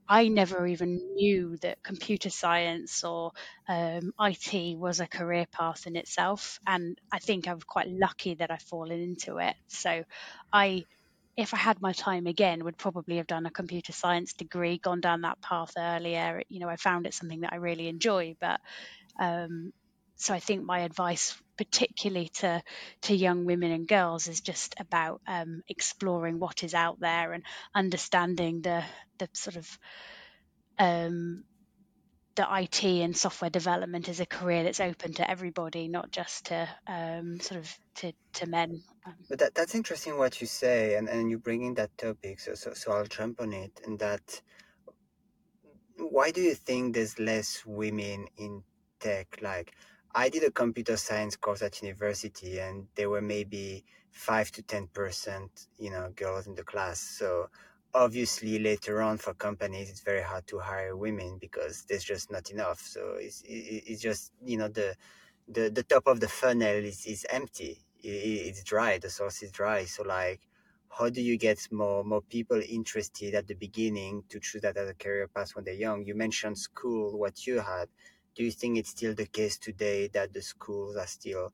I 0.09 0.29
never 0.29 0.67
even 0.67 0.97
knew 1.15 1.57
that 1.63 1.83
computer 1.83 2.31
science 2.31 3.05
or 3.05 3.33
um, 3.69 4.13
IT 4.19 4.77
was 4.77 5.01
a 5.01 5.07
career 5.07 5.47
path 5.53 5.87
in 5.87 5.97
itself. 5.97 6.59
And 6.67 6.97
I 7.13 7.19
think 7.19 7.47
I 7.47 7.55
was 7.55 7.65
quite 7.65 7.89
lucky 7.89 8.35
that 8.37 8.51
I've 8.51 8.63
fallen 8.63 9.01
into 9.01 9.39
it. 9.39 9.55
So 9.69 10.03
I, 10.53 10.87
if 11.37 11.53
I 11.55 11.59
had 11.59 11.81
my 11.83 11.93
time 11.93 12.27
again, 12.27 12.65
would 12.65 12.79
probably 12.79 13.19
have 13.19 13.27
done 13.27 13.47
a 13.47 13.51
computer 13.51 13.93
science 13.93 14.33
degree, 14.35 14.79
gone 14.79 15.01
down 15.01 15.21
that 15.23 15.41
path 15.43 15.73
earlier. 15.79 16.43
You 16.49 16.61
know, 16.61 16.69
I 16.69 16.77
found 16.77 17.07
it 17.07 17.15
something 17.15 17.41
that 17.41 17.53
I 17.53 17.57
really 17.57 17.89
enjoy. 17.89 18.35
But 18.41 18.61
um, 19.21 19.73
so 20.19 20.35
I 20.35 20.41
think 20.41 20.65
my 20.65 20.81
advice, 20.81 21.41
particularly 21.57 22.29
to 22.41 22.63
to 23.03 23.15
young 23.15 23.45
women 23.45 23.73
and 23.73 23.89
girls, 23.89 24.29
is 24.29 24.41
just 24.41 24.75
about 24.79 25.21
um, 25.27 25.63
exploring 25.69 26.39
what 26.39 26.63
is 26.63 26.75
out 26.75 27.01
there 27.01 27.33
and 27.33 27.45
understanding 27.75 28.61
the 28.63 28.85
the 29.19 29.29
sort 29.33 29.57
of 29.57 29.79
um, 30.79 31.45
the 32.39 32.47
IT 32.49 32.85
and 32.85 33.17
software 33.17 33.51
development 33.51 34.09
is 34.09 34.21
a 34.21 34.27
career 34.27 34.63
that's 34.63 34.79
open 34.79 35.13
to 35.15 35.29
everybody, 35.29 35.89
not 35.89 36.13
just 36.13 36.47
to 36.47 36.69
um, 36.87 37.41
sort 37.41 37.59
of 37.59 37.79
to, 37.97 38.13
to 38.35 38.47
men. 38.47 38.81
But 39.29 39.41
that, 39.41 39.55
that's 39.57 39.75
interesting 39.75 40.17
what 40.19 40.41
you 40.41 40.47
say, 40.47 40.95
and, 40.95 41.09
and 41.09 41.31
you 41.31 41.39
bring 41.39 41.63
in 41.63 41.75
that 41.75 41.99
topic, 41.99 42.39
so, 42.39 42.55
so 42.55 42.75
so 42.75 42.93
I'll 42.93 43.07
jump 43.07 43.41
on 43.41 43.53
it. 43.53 43.81
And 43.85 43.99
that, 43.99 44.41
why 45.97 46.31
do 46.31 46.41
you 46.41 46.55
think 46.55 46.95
there's 46.95 47.19
less 47.19 47.65
women 47.67 48.27
in 48.37 48.63
tech? 49.01 49.41
Like, 49.43 49.75
I 50.25 50.29
did 50.31 50.43
a 50.43 50.51
computer 50.51 50.97
science 50.97 51.37
course 51.37 51.63
at 51.63 51.81
university, 51.81 52.59
and 52.59 52.89
there 52.97 53.09
were 53.09 53.23
maybe 53.23 53.85
five 54.11 54.51
to 54.57 54.63
ten 54.63 54.89
percent, 54.89 55.69
you 55.79 55.91
know, 55.93 56.11
girls 56.17 56.49
in 56.49 56.57
the 56.57 56.65
class. 56.65 56.99
So 56.99 57.51
obviously, 57.95 58.59
later 58.59 59.01
on 59.01 59.19
for 59.19 59.33
companies, 59.35 59.89
it's 59.89 60.01
very 60.01 60.23
hard 60.23 60.45
to 60.49 60.59
hire 60.59 60.97
women 60.97 61.39
because 61.41 61.85
there's 61.89 62.03
just 62.03 62.33
not 62.33 62.51
enough. 62.51 62.81
So 62.81 63.03
it's 63.27 63.45
it's 63.47 64.03
just 64.03 64.33
you 64.45 64.57
know 64.59 64.67
the 64.67 64.97
the 65.47 65.71
the 65.71 65.85
top 65.85 66.09
of 66.09 66.19
the 66.19 66.29
funnel 66.41 66.79
is 66.93 67.07
is 67.07 67.25
empty. 67.31 67.85
It's 68.03 68.65
dry. 68.65 68.99
The 68.99 69.11
source 69.11 69.41
is 69.45 69.53
dry. 69.53 69.85
So 69.85 70.03
like 70.03 70.41
how 70.91 71.11
do 71.11 71.21
you 71.23 71.37
get 71.39 71.61
more 71.71 72.03
more 72.03 72.23
people 72.23 72.61
interested 72.69 73.35
at 73.35 73.47
the 73.47 73.55
beginning 73.55 74.25
to 74.31 74.41
choose 74.41 74.63
that 74.63 74.77
as 74.77 74.89
a 74.89 74.95
career 74.95 75.29
path 75.29 75.55
when 75.55 75.65
they're 75.65 75.75
young 75.75 76.05
you 76.07 76.15
mentioned 76.15 76.57
school 76.59 77.19
what 77.19 77.47
you 77.47 77.61
had 77.61 77.89
do 78.39 78.45
you 78.45 78.53
think 78.53 78.79
it's 78.79 78.91
still 78.91 79.15
the 79.15 79.27
case 79.27 79.59
today 79.59 80.07
that 80.07 80.33
the 80.33 80.41
schools 80.41 80.95
are 80.95 81.09
still 81.09 81.53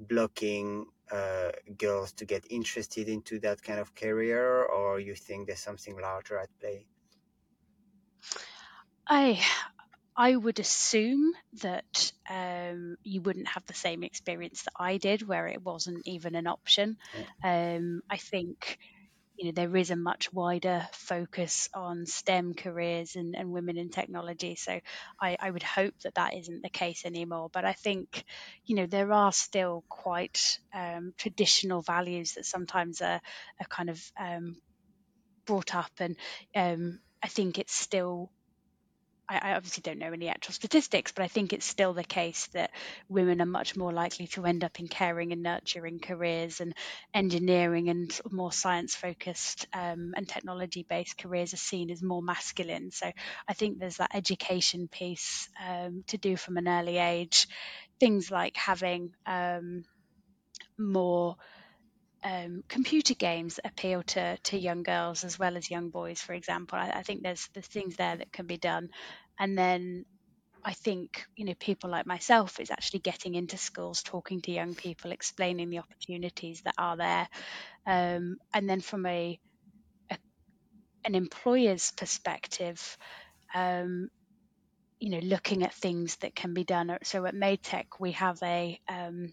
blocking 0.00 0.86
uh, 1.10 1.50
girls 1.76 2.12
to 2.12 2.24
get 2.24 2.46
interested 2.48 3.06
into 3.06 3.38
that 3.40 3.62
kind 3.62 3.78
of 3.78 3.94
career, 3.94 4.64
or 4.64 4.98
you 4.98 5.14
think 5.14 5.46
there's 5.46 5.60
something 5.60 5.94
larger 6.00 6.38
at 6.38 6.48
play? 6.58 6.86
I 9.06 9.44
I 10.16 10.34
would 10.34 10.58
assume 10.58 11.34
that 11.60 12.12
um, 12.30 12.96
you 13.02 13.20
wouldn't 13.20 13.48
have 13.48 13.66
the 13.66 13.74
same 13.74 14.02
experience 14.02 14.62
that 14.62 14.72
I 14.80 14.96
did, 14.96 15.28
where 15.28 15.48
it 15.48 15.62
wasn't 15.62 16.06
even 16.06 16.34
an 16.34 16.46
option. 16.46 16.96
Yeah. 17.12 17.76
Um, 17.76 18.00
I 18.08 18.16
think 18.16 18.78
you 19.36 19.46
know 19.46 19.52
there 19.52 19.76
is 19.76 19.90
a 19.90 19.96
much 19.96 20.32
wider 20.32 20.86
focus 20.92 21.68
on 21.74 22.06
STEM 22.06 22.54
careers 22.54 23.16
and, 23.16 23.34
and 23.34 23.50
women 23.50 23.78
in 23.78 23.90
technology. 23.90 24.56
So 24.56 24.80
I, 25.20 25.36
I, 25.40 25.50
would 25.50 25.62
hope 25.62 25.94
that 26.04 26.14
that 26.16 26.34
isn't 26.34 26.62
the 26.62 26.68
case 26.68 27.04
anymore. 27.04 27.48
But 27.52 27.64
I 27.64 27.72
think 27.72 28.24
you 28.64 28.76
know 28.76 28.86
there 28.86 29.12
are 29.12 29.32
still 29.32 29.84
quite 29.88 30.58
um, 30.74 31.14
traditional 31.16 31.82
values 31.82 32.34
that 32.34 32.46
sometimes 32.46 33.00
are, 33.00 33.20
are 33.60 33.68
kind 33.68 33.90
of 33.90 34.00
um, 34.18 34.56
brought 35.46 35.74
up, 35.74 35.92
and 35.98 36.16
um, 36.54 37.00
I 37.22 37.28
think 37.28 37.58
it's 37.58 37.74
still 37.74 38.30
I, 39.38 39.54
obviously 39.54 39.82
don't 39.82 39.98
know 39.98 40.12
any 40.12 40.28
actual 40.28 40.54
statistics, 40.54 41.12
but 41.12 41.24
I 41.24 41.28
think 41.28 41.52
it's 41.52 41.66
still 41.66 41.92
the 41.92 42.04
case 42.04 42.48
that 42.54 42.70
women 43.08 43.40
are 43.40 43.46
much 43.46 43.76
more 43.76 43.92
likely 43.92 44.26
to 44.28 44.44
end 44.44 44.64
up 44.64 44.80
in 44.80 44.88
caring 44.88 45.32
and 45.32 45.42
nurturing 45.42 46.00
careers, 46.00 46.60
and 46.60 46.74
engineering 47.14 47.88
and 47.88 48.20
more 48.30 48.52
science 48.52 48.94
focused 48.94 49.66
um, 49.72 50.12
and 50.16 50.28
technology 50.28 50.84
based 50.88 51.18
careers 51.18 51.54
are 51.54 51.58
seen 51.58 51.90
as 51.90 52.02
more 52.02 52.22
masculine. 52.22 52.90
So 52.90 53.10
I 53.48 53.52
think 53.54 53.78
there's 53.78 53.98
that 53.98 54.14
education 54.14 54.88
piece 54.88 55.48
um, 55.66 56.04
to 56.08 56.18
do 56.18 56.36
from 56.36 56.56
an 56.56 56.68
early 56.68 56.98
age. 56.98 57.48
Things 58.00 58.30
like 58.30 58.56
having 58.56 59.12
um, 59.26 59.84
more 60.78 61.36
um, 62.24 62.62
computer 62.68 63.14
games 63.14 63.58
appeal 63.64 64.02
to 64.02 64.36
to 64.38 64.58
young 64.58 64.82
girls 64.82 65.24
as 65.24 65.38
well 65.38 65.56
as 65.56 65.70
young 65.70 65.90
boys, 65.90 66.20
for 66.20 66.34
example. 66.34 66.78
I, 66.78 66.90
I 66.90 67.02
think 67.02 67.22
there's 67.22 67.48
there's 67.52 67.66
things 67.66 67.96
there 67.96 68.16
that 68.16 68.32
can 68.32 68.46
be 68.46 68.56
done, 68.58 68.90
and 69.38 69.56
then 69.56 70.04
I 70.64 70.72
think 70.72 71.24
you 71.36 71.44
know 71.44 71.54
people 71.58 71.90
like 71.90 72.06
myself 72.06 72.60
is 72.60 72.70
actually 72.70 73.00
getting 73.00 73.34
into 73.34 73.56
schools, 73.56 74.02
talking 74.02 74.40
to 74.42 74.52
young 74.52 74.74
people, 74.74 75.12
explaining 75.12 75.70
the 75.70 75.78
opportunities 75.78 76.62
that 76.62 76.74
are 76.78 76.96
there, 76.96 77.28
um, 77.86 78.36
and 78.54 78.68
then 78.68 78.80
from 78.80 79.06
a, 79.06 79.38
a, 80.10 80.18
an 81.04 81.14
employer's 81.14 81.92
perspective. 81.92 82.96
Um, 83.54 84.08
you 84.98 85.10
know, 85.10 85.18
looking 85.18 85.64
at 85.64 85.74
things 85.74 86.14
that 86.18 86.32
can 86.32 86.54
be 86.54 86.62
done. 86.62 86.96
So 87.02 87.26
at 87.26 87.34
MadeTech, 87.34 87.86
we 87.98 88.12
have 88.12 88.38
a 88.40 88.78
um, 88.88 89.32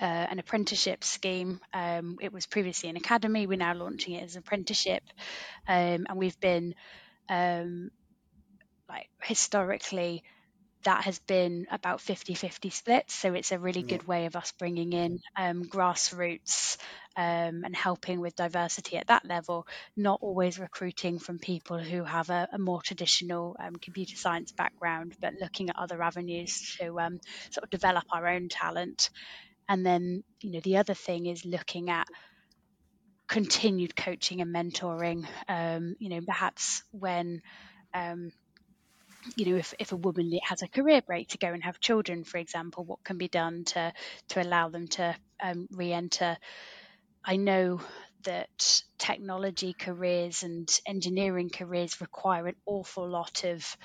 uh, 0.00 0.04
an 0.04 0.38
apprenticeship 0.38 1.04
scheme. 1.04 1.60
Um, 1.72 2.18
it 2.20 2.32
was 2.32 2.46
previously 2.46 2.90
an 2.90 2.96
academy. 2.96 3.46
We're 3.46 3.56
now 3.56 3.74
launching 3.74 4.14
it 4.14 4.24
as 4.24 4.34
an 4.34 4.40
apprenticeship, 4.40 5.02
um, 5.66 6.06
and 6.08 6.16
we've 6.18 6.38
been 6.38 6.74
um, 7.28 7.90
like 8.88 9.08
historically 9.22 10.22
that 10.84 11.04
has 11.04 11.18
been 11.20 11.66
about 11.70 12.00
50-50 12.00 12.70
split 12.70 13.10
so 13.10 13.32
it's 13.32 13.52
a 13.52 13.58
really 13.58 13.82
good 13.82 14.06
way 14.06 14.26
of 14.26 14.36
us 14.36 14.52
bringing 14.58 14.92
in 14.92 15.18
um, 15.36 15.64
grassroots 15.64 16.76
um, 17.16 17.62
and 17.64 17.74
helping 17.74 18.20
with 18.20 18.36
diversity 18.36 18.98
at 18.98 19.06
that 19.06 19.24
level 19.24 19.66
not 19.96 20.18
always 20.20 20.58
recruiting 20.58 21.18
from 21.18 21.38
people 21.38 21.78
who 21.78 22.04
have 22.04 22.28
a, 22.28 22.48
a 22.52 22.58
more 22.58 22.82
traditional 22.82 23.56
um, 23.58 23.76
computer 23.76 24.16
science 24.16 24.52
background 24.52 25.14
but 25.20 25.32
looking 25.40 25.70
at 25.70 25.78
other 25.78 26.02
avenues 26.02 26.76
to 26.78 27.00
um, 27.00 27.18
sort 27.50 27.64
of 27.64 27.70
develop 27.70 28.04
our 28.12 28.28
own 28.28 28.48
talent 28.50 29.08
and 29.68 29.84
then, 29.84 30.22
you 30.40 30.52
know, 30.52 30.60
the 30.60 30.76
other 30.78 30.94
thing 30.94 31.26
is 31.26 31.44
looking 31.44 31.90
at 31.90 32.06
continued 33.26 33.96
coaching 33.96 34.40
and 34.40 34.54
mentoring. 34.54 35.26
Um, 35.48 35.96
you 35.98 36.10
know, 36.10 36.20
perhaps 36.26 36.82
when, 36.90 37.40
um, 37.94 38.32
you 39.36 39.46
know, 39.46 39.56
if, 39.56 39.74
if 39.78 39.92
a 39.92 39.96
woman 39.96 40.38
has 40.42 40.62
a 40.62 40.68
career 40.68 41.02
break 41.02 41.28
to 41.28 41.38
go 41.38 41.48
and 41.48 41.62
have 41.64 41.80
children, 41.80 42.24
for 42.24 42.38
example, 42.38 42.84
what 42.84 43.04
can 43.04 43.18
be 43.18 43.28
done 43.28 43.64
to 43.64 43.92
to 44.28 44.42
allow 44.42 44.68
them 44.68 44.88
to 44.88 45.14
um, 45.42 45.66
re-enter? 45.70 46.36
I 47.24 47.36
know 47.36 47.80
that 48.24 48.82
technology 48.98 49.74
careers 49.78 50.42
and 50.42 50.68
engineering 50.86 51.50
careers 51.50 52.00
require 52.00 52.46
an 52.46 52.56
awful 52.66 53.08
lot 53.08 53.44
of 53.44 53.76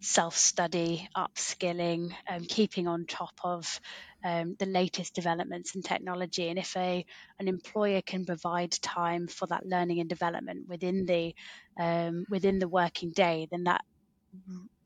self 0.00 0.36
study, 0.36 1.08
upskilling, 1.16 2.14
um, 2.28 2.44
keeping 2.44 2.86
on 2.86 3.06
top 3.06 3.34
of 3.42 3.80
um, 4.24 4.56
the 4.58 4.66
latest 4.66 5.14
developments 5.14 5.74
in 5.74 5.82
technology. 5.82 6.48
And 6.48 6.58
if 6.58 6.76
a 6.76 7.04
an 7.38 7.48
employer 7.48 8.02
can 8.02 8.24
provide 8.24 8.72
time 8.72 9.28
for 9.28 9.46
that 9.46 9.66
learning 9.66 10.00
and 10.00 10.08
development 10.08 10.68
within 10.68 11.06
the 11.06 11.34
um, 11.78 12.24
within 12.28 12.58
the 12.58 12.68
working 12.68 13.10
day, 13.10 13.48
then 13.50 13.64
that 13.64 13.84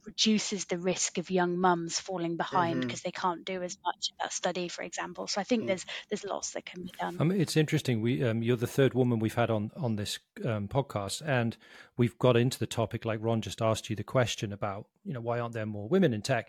reduces 0.05 0.65
the 0.67 0.79
risk 0.79 1.19
of 1.19 1.31
young 1.31 1.59
mums 1.59 1.99
falling 1.99 2.37
behind 2.37 2.81
because 2.81 3.01
mm-hmm. 3.01 3.09
they 3.09 3.13
can't 3.13 3.45
do 3.45 3.63
as 3.63 3.79
much 3.85 4.11
of 4.11 4.19
that 4.21 4.33
study, 4.33 4.69
for 4.69 4.83
example. 4.83 5.27
So 5.27 5.41
I 5.41 5.45
think 5.45 5.65
mm. 5.65 5.67
there's 5.69 5.87
there's 6.11 6.25
lots 6.25 6.53
that 6.53 6.65
can 6.67 6.83
be 6.83 6.93
done. 6.99 7.17
I 7.21 7.25
mean, 7.25 7.41
it's 7.41 7.57
interesting. 7.57 8.01
We 8.01 8.23
um, 8.25 8.43
you're 8.43 8.57
the 8.57 8.67
third 8.67 8.95
woman 8.95 9.19
we've 9.19 9.35
had 9.35 9.51
on 9.51 9.71
on 9.77 9.97
this 9.97 10.19
um, 10.45 10.69
podcast, 10.69 11.23
and 11.27 11.57
we've 11.97 12.19
got 12.19 12.37
into 12.37 12.59
the 12.59 12.67
topic 12.67 13.05
like 13.05 13.21
Ron 13.23 13.41
just 13.41 13.63
asked 13.63 13.89
you 13.91 13.97
the 13.97 14.05
question 14.05 14.53
about 14.53 14.87
you 15.05 15.13
know 15.13 15.21
why 15.21 15.39
aren't 15.39 15.55
there 15.55 15.67
more 15.67 15.89
women 15.89 16.13
in 16.13 16.23
tech, 16.23 16.49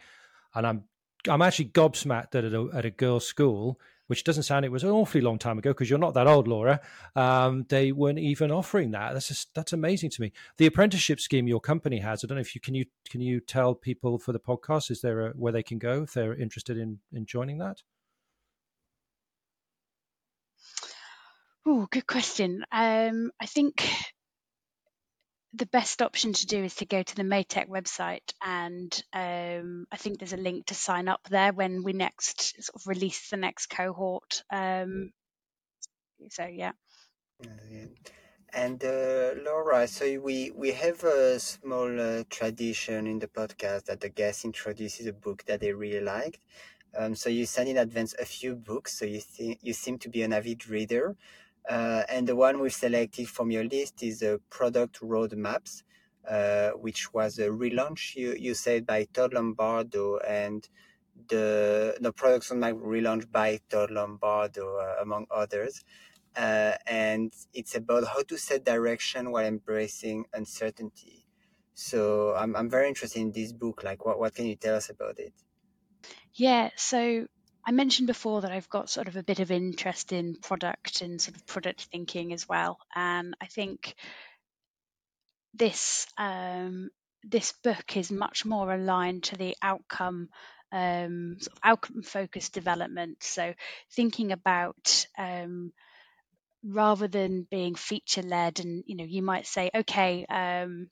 and 0.55 0.65
I'm 0.65 0.83
I'm 1.27 1.41
actually 1.41 1.69
gobsmacked 1.69 2.31
that 2.31 2.43
at 2.43 2.53
a, 2.53 2.69
at 2.73 2.85
a 2.85 2.91
girls' 2.91 3.25
school, 3.25 3.79
which 4.07 4.23
doesn't 4.23 4.43
sound 4.43 4.65
it 4.65 4.71
was 4.71 4.83
an 4.83 4.89
awfully 4.89 5.21
long 5.21 5.39
time 5.39 5.57
ago 5.57 5.71
because 5.71 5.89
you're 5.89 5.99
not 5.99 6.13
that 6.13 6.27
old, 6.27 6.47
Laura. 6.47 6.79
Um, 7.15 7.65
they 7.69 7.91
weren't 7.91 8.19
even 8.19 8.51
offering 8.51 8.91
that. 8.91 9.13
That's 9.13 9.27
just 9.27 9.53
that's 9.53 9.73
amazing 9.73 10.09
to 10.11 10.21
me. 10.21 10.31
The 10.57 10.65
apprenticeship 10.65 11.19
scheme 11.19 11.47
your 11.47 11.61
company 11.61 11.99
has. 11.99 12.23
I 12.23 12.27
don't 12.27 12.37
know 12.37 12.41
if 12.41 12.55
you 12.55 12.61
can 12.61 12.75
you 12.75 12.85
can 13.09 13.21
you 13.21 13.39
tell 13.39 13.75
people 13.75 14.19
for 14.19 14.31
the 14.31 14.39
podcast 14.39 14.91
is 14.91 15.01
there 15.01 15.27
a, 15.27 15.29
where 15.31 15.53
they 15.53 15.63
can 15.63 15.79
go 15.79 16.03
if 16.03 16.13
they're 16.13 16.35
interested 16.35 16.77
in 16.77 16.99
in 17.11 17.25
joining 17.25 17.57
that. 17.59 17.81
Oh, 21.65 21.87
good 21.89 22.05
question. 22.07 22.65
Um, 22.73 23.31
I 23.39 23.45
think 23.45 23.87
the 25.53 25.65
best 25.67 26.01
option 26.01 26.33
to 26.33 26.45
do 26.47 26.63
is 26.63 26.75
to 26.75 26.85
go 26.85 27.03
to 27.03 27.15
the 27.15 27.23
Made 27.23 27.47
Tech 27.47 27.69
website, 27.69 28.33
and 28.41 28.91
um, 29.13 29.85
I 29.91 29.97
think 29.97 30.17
there's 30.17 30.33
a 30.33 30.37
link 30.37 30.67
to 30.67 30.75
sign 30.75 31.07
up 31.07 31.21
there 31.29 31.53
when 31.53 31.83
we 31.83 31.93
next 31.93 32.63
sort 32.63 32.75
of 32.75 32.87
release 32.87 33.29
the 33.29 33.37
next 33.37 33.67
cohort. 33.67 34.43
Um, 34.51 35.11
so 36.29 36.45
yeah. 36.45 36.71
And 38.55 38.83
uh, 38.83 39.31
Laura, 39.43 39.87
so 39.87 40.19
we 40.19 40.51
we 40.55 40.71
have 40.71 41.03
a 41.03 41.39
small 41.39 41.99
uh, 41.99 42.23
tradition 42.29 43.07
in 43.07 43.19
the 43.19 43.27
podcast 43.27 43.85
that 43.85 44.01
the 44.01 44.09
guest 44.09 44.45
introduces 44.45 45.07
a 45.07 45.13
book 45.13 45.43
that 45.45 45.59
they 45.59 45.73
really 45.73 46.01
liked. 46.01 46.39
Um, 46.95 47.15
so 47.15 47.29
you 47.29 47.47
send 47.47 47.69
in 47.69 47.77
advance 47.77 48.13
a 48.19 48.25
few 48.25 48.55
books, 48.55 48.97
so 48.99 49.05
you 49.05 49.19
think 49.19 49.59
you 49.63 49.73
seem 49.73 49.97
to 49.99 50.09
be 50.09 50.21
an 50.21 50.33
avid 50.33 50.67
reader. 50.69 51.15
Uh, 51.69 52.03
and 52.09 52.27
the 52.27 52.35
one 52.35 52.59
we've 52.59 52.73
selected 52.73 53.29
from 53.29 53.51
your 53.51 53.63
list 53.63 54.03
is 54.03 54.21
a 54.21 54.39
product 54.49 55.01
roadmaps, 55.01 55.83
uh, 56.27 56.71
which 56.71 57.13
was 57.13 57.39
a 57.39 57.47
relaunch, 57.47 58.15
you, 58.15 58.33
you 58.37 58.53
said, 58.53 58.85
by 58.85 59.05
Todd 59.05 59.33
Lombardo 59.33 60.17
and 60.17 60.67
the, 61.27 61.97
the 62.01 62.11
product 62.11 62.45
roadmap 62.49 62.81
relaunched 62.81 63.31
by 63.31 63.59
Todd 63.69 63.91
Lombardo, 63.91 64.77
uh, 64.77 64.97
among 65.01 65.25
others. 65.31 65.83
Uh, 66.35 66.75
and 66.87 67.33
it's 67.53 67.75
about 67.75 68.05
how 68.07 68.23
to 68.23 68.37
set 68.37 68.65
direction 68.65 69.31
while 69.31 69.45
embracing 69.45 70.25
uncertainty. 70.33 71.25
So 71.75 72.35
I'm, 72.35 72.55
I'm 72.55 72.69
very 72.69 72.87
interested 72.89 73.19
in 73.21 73.31
this 73.31 73.53
book. 73.53 73.83
Like, 73.83 74.05
what, 74.05 74.19
what 74.19 74.33
can 74.35 74.47
you 74.47 74.55
tell 74.55 74.75
us 74.75 74.89
about 74.89 75.19
it? 75.19 75.33
Yeah, 76.33 76.71
so 76.75 77.27
I 77.65 77.71
mentioned 77.71 78.07
before 78.07 78.41
that 78.41 78.51
I've 78.51 78.69
got 78.69 78.89
sort 78.89 79.07
of 79.07 79.15
a 79.15 79.23
bit 79.23 79.39
of 79.39 79.51
interest 79.51 80.11
in 80.11 80.35
product 80.35 81.01
and 81.01 81.21
sort 81.21 81.37
of 81.37 81.45
product 81.47 81.87
thinking 81.91 82.33
as 82.33 82.47
well, 82.47 82.77
and 82.93 83.35
I 83.41 83.45
think 83.45 83.95
this 85.53 86.07
um, 86.17 86.89
this 87.23 87.53
book 87.63 87.95
is 87.95 88.11
much 88.11 88.45
more 88.45 88.73
aligned 88.73 89.23
to 89.23 89.37
the 89.37 89.55
outcome 89.61 90.29
um, 90.71 91.37
sort 91.39 91.53
of 91.55 91.59
outcome 91.63 92.01
focused 92.03 92.53
development. 92.53 93.23
So 93.23 93.53
thinking 93.95 94.31
about 94.31 95.05
um, 95.17 95.71
rather 96.63 97.07
than 97.07 97.47
being 97.49 97.75
feature 97.75 98.23
led, 98.23 98.59
and 98.59 98.83
you 98.87 98.97
know 98.97 99.05
you 99.05 99.21
might 99.21 99.47
say, 99.47 99.69
okay. 99.73 100.25
Um, 100.25 100.89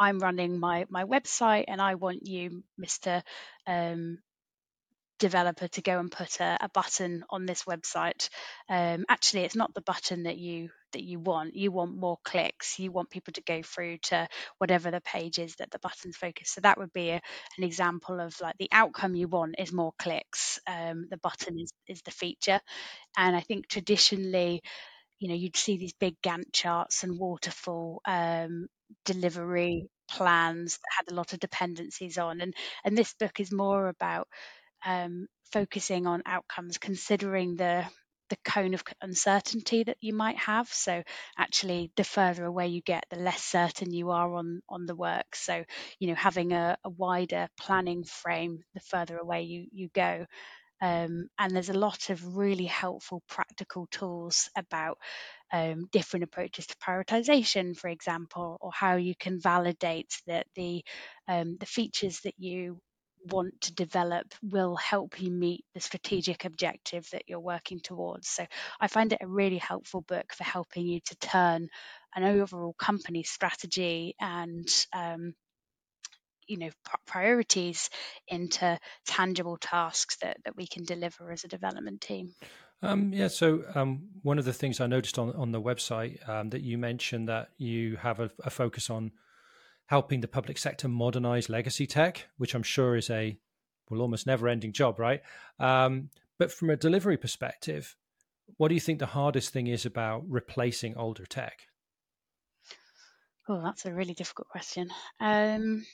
I'm 0.00 0.20
running 0.20 0.60
my 0.60 0.86
my 0.88 1.04
website, 1.04 1.64
and 1.66 1.82
I 1.82 1.96
want 1.96 2.26
you, 2.26 2.62
Mister 2.76 3.22
um, 3.66 4.18
developer 5.18 5.68
to 5.68 5.82
go 5.82 5.98
and 5.98 6.10
put 6.10 6.40
a, 6.40 6.58
a 6.60 6.68
button 6.68 7.24
on 7.30 7.46
this 7.46 7.64
website. 7.64 8.28
Um, 8.68 9.04
actually 9.08 9.42
it's 9.44 9.56
not 9.56 9.74
the 9.74 9.80
button 9.82 10.24
that 10.24 10.38
you 10.38 10.70
that 10.92 11.02
you 11.02 11.18
want. 11.20 11.54
You 11.54 11.70
want 11.70 11.96
more 11.96 12.18
clicks. 12.24 12.78
You 12.78 12.90
want 12.90 13.10
people 13.10 13.32
to 13.34 13.42
go 13.42 13.62
through 13.62 13.98
to 14.04 14.26
whatever 14.58 14.90
the 14.90 15.02
page 15.02 15.38
is 15.38 15.56
that 15.56 15.70
the 15.70 15.78
buttons 15.80 16.16
focus 16.16 16.50
so 16.50 16.60
that 16.62 16.78
would 16.78 16.92
be 16.92 17.10
a, 17.10 17.20
an 17.58 17.64
example 17.64 18.20
of 18.20 18.34
like 18.40 18.56
the 18.58 18.68
outcome 18.72 19.14
you 19.14 19.28
want 19.28 19.56
is 19.58 19.72
more 19.72 19.92
clicks. 19.98 20.58
Um, 20.66 21.06
the 21.10 21.18
button 21.18 21.58
is, 21.58 21.72
is 21.86 22.02
the 22.02 22.10
feature. 22.10 22.60
And 23.16 23.36
i 23.36 23.40
think 23.40 23.68
traditionally 23.68 24.62
you 25.18 25.28
know 25.28 25.34
you'd 25.34 25.56
see 25.56 25.76
these 25.76 25.94
big 25.94 26.14
gantt 26.22 26.52
charts 26.52 27.02
and 27.04 27.18
waterfall 27.18 28.00
um, 28.06 28.68
delivery 29.04 29.88
plans 30.10 30.78
that 30.78 31.04
had 31.06 31.12
a 31.12 31.16
lot 31.16 31.32
of 31.32 31.40
dependencies 31.40 32.18
on. 32.18 32.40
And 32.40 32.54
and 32.84 32.96
this 32.96 33.14
book 33.14 33.40
is 33.40 33.52
more 33.52 33.88
about 33.88 34.28
um, 34.84 35.26
focusing 35.52 36.06
on 36.06 36.22
outcomes, 36.26 36.78
considering 36.78 37.56
the 37.56 37.84
the 38.30 38.36
cone 38.44 38.74
of 38.74 38.82
uncertainty 39.00 39.84
that 39.84 39.96
you 40.02 40.12
might 40.12 40.36
have. 40.36 40.68
So 40.68 41.02
actually, 41.38 41.90
the 41.96 42.04
further 42.04 42.44
away 42.44 42.66
you 42.68 42.82
get, 42.82 43.04
the 43.10 43.18
less 43.18 43.42
certain 43.42 43.92
you 43.92 44.10
are 44.10 44.34
on 44.34 44.60
on 44.68 44.86
the 44.86 44.94
work. 44.94 45.34
So 45.34 45.64
you 45.98 46.08
know, 46.08 46.14
having 46.14 46.52
a, 46.52 46.76
a 46.84 46.90
wider 46.90 47.48
planning 47.58 48.04
frame, 48.04 48.60
the 48.74 48.80
further 48.80 49.16
away 49.18 49.42
you 49.42 49.66
you 49.72 49.88
go. 49.94 50.26
Um, 50.80 51.28
and 51.38 51.54
there's 51.54 51.70
a 51.70 51.74
lot 51.78 52.10
of 52.10 52.36
really 52.36 52.66
helpful 52.66 53.22
practical 53.28 53.88
tools 53.90 54.48
about 54.56 54.98
um, 55.52 55.88
different 55.92 56.24
approaches 56.24 56.66
to 56.66 56.76
prioritization, 56.76 57.76
for 57.76 57.88
example, 57.88 58.58
or 58.60 58.70
how 58.72 58.96
you 58.96 59.14
can 59.18 59.40
validate 59.40 60.12
that 60.26 60.46
the 60.54 60.84
um, 61.28 61.56
the 61.58 61.66
features 61.66 62.20
that 62.24 62.34
you 62.38 62.80
want 63.24 63.60
to 63.62 63.74
develop 63.74 64.26
will 64.42 64.76
help 64.76 65.20
you 65.20 65.30
meet 65.30 65.64
the 65.74 65.80
strategic 65.80 66.44
objective 66.44 67.08
that 67.10 67.22
you're 67.26 67.40
working 67.40 67.80
towards. 67.80 68.28
So 68.28 68.46
I 68.80 68.88
find 68.88 69.12
it 69.12 69.18
a 69.22 69.26
really 69.26 69.58
helpful 69.58 70.00
book 70.00 70.32
for 70.34 70.44
helping 70.44 70.86
you 70.86 71.00
to 71.00 71.16
turn 71.16 71.68
an 72.14 72.24
overall 72.24 72.74
company 72.74 73.22
strategy 73.22 74.14
and 74.20 74.68
um, 74.92 75.34
you 76.46 76.56
know 76.56 76.70
priorities 77.06 77.90
into 78.26 78.78
tangible 79.06 79.58
tasks 79.58 80.16
that, 80.22 80.38
that 80.44 80.56
we 80.56 80.66
can 80.66 80.84
deliver 80.84 81.30
as 81.30 81.44
a 81.44 81.48
development 81.48 82.00
team. 82.00 82.34
Um, 82.80 83.12
yeah, 83.12 83.28
so 83.28 83.64
um, 83.74 84.08
one 84.22 84.38
of 84.38 84.44
the 84.44 84.52
things 84.52 84.80
I 84.80 84.86
noticed 84.86 85.18
on 85.18 85.32
on 85.34 85.52
the 85.52 85.60
website 85.60 86.26
um, 86.28 86.50
that 86.50 86.62
you 86.62 86.78
mentioned 86.78 87.28
that 87.28 87.50
you 87.58 87.96
have 87.96 88.20
a, 88.20 88.30
a 88.44 88.50
focus 88.50 88.88
on 88.88 89.12
helping 89.88 90.20
the 90.20 90.28
public 90.28 90.58
sector 90.58 90.86
modernize 90.86 91.48
legacy 91.48 91.86
tech, 91.86 92.28
which 92.36 92.54
I'm 92.54 92.62
sure 92.62 92.94
is 92.94 93.10
a 93.10 93.38
well 93.90 94.02
almost 94.02 94.26
never 94.26 94.48
ending 94.48 94.72
job, 94.72 94.98
right? 94.98 95.22
Um, 95.58 96.10
but 96.38 96.52
from 96.52 96.70
a 96.70 96.76
delivery 96.76 97.16
perspective, 97.16 97.96
what 98.56 98.68
do 98.68 98.74
you 98.74 98.80
think 98.80 98.98
the 98.98 99.06
hardest 99.06 99.52
thing 99.52 99.66
is 99.66 99.84
about 99.86 100.24
replacing 100.28 100.96
older 100.96 101.26
tech? 101.26 101.68
Oh, 103.48 103.62
that's 103.62 103.86
a 103.86 103.94
really 103.94 104.12
difficult 104.12 104.48
question. 104.48 104.90
Um, 105.20 105.86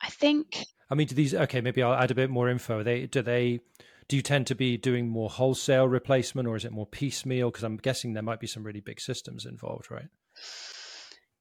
I 0.00 0.10
think. 0.10 0.64
I 0.88 0.94
mean, 0.94 1.08
do 1.08 1.16
these? 1.16 1.34
Okay, 1.34 1.60
maybe 1.60 1.82
I'll 1.82 1.94
add 1.94 2.12
a 2.12 2.14
bit 2.14 2.30
more 2.30 2.48
info. 2.48 2.84
They 2.84 3.06
do 3.06 3.20
they. 3.20 3.60
Do 4.08 4.14
you 4.14 4.22
tend 4.22 4.46
to 4.46 4.54
be 4.54 4.76
doing 4.76 5.08
more 5.08 5.28
wholesale 5.28 5.88
replacement, 5.88 6.46
or 6.46 6.54
is 6.54 6.64
it 6.64 6.70
more 6.70 6.86
piecemeal? 6.86 7.50
Because 7.50 7.64
I'm 7.64 7.78
guessing 7.78 8.12
there 8.12 8.22
might 8.22 8.38
be 8.38 8.46
some 8.46 8.62
really 8.62 8.78
big 8.80 9.00
systems 9.00 9.44
involved, 9.44 9.90
right? 9.90 10.06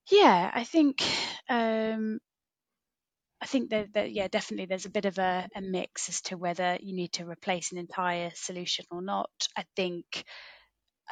Yeah, 0.09 0.51
I 0.53 0.63
think 0.63 1.03
um, 1.49 2.19
I 3.41 3.45
think 3.47 3.69
that, 3.69 3.93
that 3.93 4.11
yeah, 4.11 4.27
definitely 4.27 4.65
there's 4.65 4.85
a 4.85 4.89
bit 4.89 5.05
of 5.05 5.17
a, 5.17 5.47
a 5.55 5.61
mix 5.61 6.09
as 6.09 6.21
to 6.23 6.37
whether 6.37 6.77
you 6.81 6.95
need 6.95 7.13
to 7.13 7.29
replace 7.29 7.71
an 7.71 7.77
entire 7.77 8.31
solution 8.33 8.85
or 8.91 9.01
not. 9.01 9.29
I 9.57 9.65
think 9.75 10.23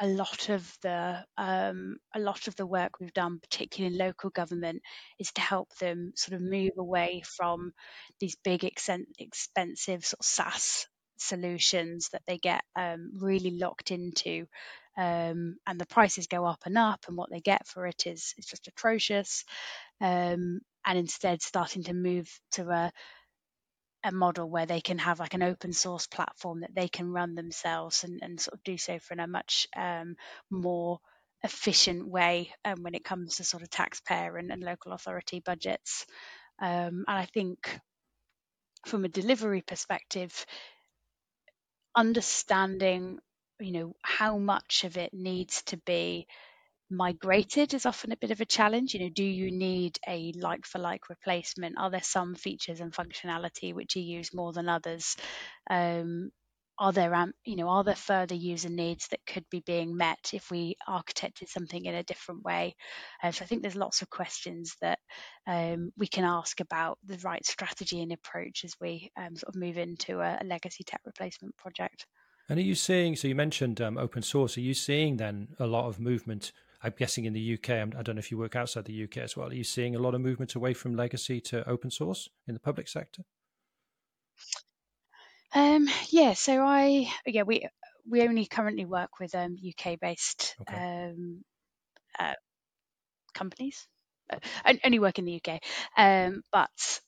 a 0.00 0.06
lot 0.08 0.48
of 0.50 0.78
the 0.82 1.24
um, 1.38 1.98
a 2.14 2.20
lot 2.20 2.48
of 2.48 2.56
the 2.56 2.66
work 2.66 3.00
we've 3.00 3.12
done, 3.14 3.40
particularly 3.40 3.94
in 3.94 3.98
local 3.98 4.30
government, 4.30 4.82
is 5.18 5.32
to 5.32 5.40
help 5.40 5.74
them 5.78 6.12
sort 6.16 6.34
of 6.36 6.42
move 6.42 6.72
away 6.78 7.22
from 7.36 7.72
these 8.20 8.36
big 8.44 8.64
expensive 8.64 10.04
sort 10.04 10.20
of 10.20 10.26
SaaS 10.26 10.86
solutions 11.18 12.08
that 12.10 12.22
they 12.26 12.38
get 12.38 12.62
um, 12.76 13.12
really 13.20 13.52
locked 13.58 13.90
into 13.92 14.46
um, 14.96 15.56
and 15.66 15.80
the 15.80 15.86
prices 15.86 16.26
go 16.26 16.44
up 16.44 16.62
and 16.66 16.78
up, 16.78 17.04
and 17.08 17.16
what 17.16 17.30
they 17.30 17.40
get 17.40 17.66
for 17.66 17.86
it 17.86 18.06
is 18.06 18.34
is 18.38 18.46
just 18.46 18.68
atrocious. 18.68 19.44
Um, 20.00 20.60
and 20.86 20.98
instead, 20.98 21.42
starting 21.42 21.84
to 21.84 21.94
move 21.94 22.28
to 22.52 22.70
a 22.70 22.92
a 24.04 24.12
model 24.12 24.48
where 24.48 24.66
they 24.66 24.82
can 24.82 24.98
have 24.98 25.18
like 25.18 25.34
an 25.34 25.42
open 25.42 25.72
source 25.72 26.06
platform 26.06 26.60
that 26.60 26.74
they 26.74 26.88
can 26.88 27.10
run 27.10 27.34
themselves 27.34 28.04
and, 28.04 28.20
and 28.22 28.38
sort 28.38 28.54
of 28.54 28.62
do 28.62 28.76
so 28.76 28.98
in 29.10 29.18
a 29.18 29.26
much 29.26 29.66
um, 29.74 30.14
more 30.50 30.98
efficient 31.42 32.06
way 32.06 32.50
um, 32.64 32.82
when 32.82 32.94
it 32.94 33.04
comes 33.04 33.36
to 33.36 33.44
sort 33.44 33.62
of 33.62 33.70
taxpayer 33.70 34.36
and, 34.36 34.52
and 34.52 34.62
local 34.62 34.92
authority 34.92 35.40
budgets. 35.40 36.06
Um, 36.60 37.04
and 37.08 37.18
I 37.18 37.24
think 37.24 37.80
from 38.86 39.04
a 39.04 39.08
delivery 39.08 39.62
perspective, 39.62 40.44
understanding 41.96 43.18
you 43.60 43.72
know 43.72 43.94
how 44.02 44.38
much 44.38 44.84
of 44.84 44.96
it 44.96 45.12
needs 45.12 45.62
to 45.64 45.76
be 45.78 46.26
migrated 46.90 47.74
is 47.74 47.86
often 47.86 48.12
a 48.12 48.16
bit 48.16 48.30
of 48.30 48.40
a 48.40 48.46
challenge. 48.46 48.94
You 48.94 49.00
know 49.00 49.10
do 49.10 49.24
you 49.24 49.50
need 49.50 49.98
a 50.06 50.32
like 50.36 50.66
for 50.66 50.78
like 50.78 51.08
replacement? 51.08 51.78
Are 51.78 51.90
there 51.90 52.02
some 52.02 52.34
features 52.34 52.80
and 52.80 52.92
functionality 52.92 53.74
which 53.74 53.96
you 53.96 54.02
use 54.02 54.34
more 54.34 54.52
than 54.52 54.68
others? 54.68 55.16
Um, 55.70 56.30
are 56.78 56.92
there 56.92 57.32
you 57.44 57.56
know 57.56 57.68
are 57.68 57.84
there 57.84 57.94
further 57.94 58.34
user 58.34 58.68
needs 58.68 59.06
that 59.08 59.24
could 59.26 59.44
be 59.50 59.60
being 59.60 59.96
met 59.96 60.30
if 60.32 60.50
we 60.50 60.76
architected 60.88 61.48
something 61.48 61.84
in 61.84 61.94
a 61.94 62.02
different 62.02 62.42
way? 62.42 62.74
Uh, 63.22 63.30
so 63.30 63.44
i 63.44 63.46
think 63.46 63.62
there's 63.62 63.76
lots 63.76 64.02
of 64.02 64.10
questions 64.10 64.74
that 64.80 64.98
um, 65.46 65.92
we 65.96 66.06
can 66.06 66.24
ask 66.24 66.60
about 66.60 66.98
the 67.04 67.18
right 67.24 67.46
strategy 67.46 68.02
and 68.02 68.12
approach 68.12 68.64
as 68.64 68.74
we 68.80 69.10
um, 69.16 69.36
sort 69.36 69.54
of 69.54 69.60
move 69.60 69.78
into 69.78 70.20
a, 70.20 70.38
a, 70.40 70.44
legacy 70.44 70.82
tech 70.84 71.00
replacement 71.04 71.56
project 71.56 72.06
and 72.48 72.58
are 72.58 72.62
you 72.62 72.74
seeing 72.74 73.16
so 73.16 73.28
you 73.28 73.34
mentioned 73.34 73.80
um, 73.80 73.98
open 73.98 74.22
source 74.22 74.56
are 74.56 74.62
you 74.62 74.74
seeing 74.74 75.16
then 75.16 75.48
a 75.58 75.66
lot 75.66 75.86
of 75.86 75.98
movement 75.98 76.52
i'm 76.82 76.92
guessing 76.96 77.24
in 77.24 77.32
the 77.32 77.54
uk 77.54 77.70
i 77.70 77.84
don't 78.02 78.14
know 78.14 78.18
if 78.18 78.30
you 78.30 78.38
work 78.38 78.56
outside 78.56 78.84
the 78.84 79.04
uk 79.04 79.16
as 79.16 79.36
well 79.36 79.48
are 79.48 79.54
you 79.54 79.64
seeing 79.64 79.94
a 79.94 79.98
lot 79.98 80.14
of 80.14 80.20
movement 80.20 80.54
away 80.54 80.74
from 80.74 80.94
legacy 80.94 81.40
to 81.40 81.66
open 81.68 81.90
source 81.90 82.28
in 82.46 82.54
the 82.54 82.60
public 82.60 82.88
sector 82.88 83.24
um, 85.54 85.88
yeah, 86.08 86.34
so 86.34 86.60
I 86.60 87.08
yeah 87.26 87.42
we 87.42 87.68
we 88.08 88.22
only 88.22 88.46
currently 88.46 88.84
work 88.84 89.20
with 89.20 89.34
um, 89.34 89.56
UK 89.56 90.00
based 90.00 90.56
okay. 90.62 91.10
um, 91.10 91.44
uh, 92.18 92.34
companies. 93.32 93.86
Uh, 94.28 94.38
I 94.64 94.80
only 94.84 94.98
work 94.98 95.18
in 95.18 95.24
the 95.24 95.40
UK, 95.40 95.60
um, 95.96 96.42
but 96.50 97.00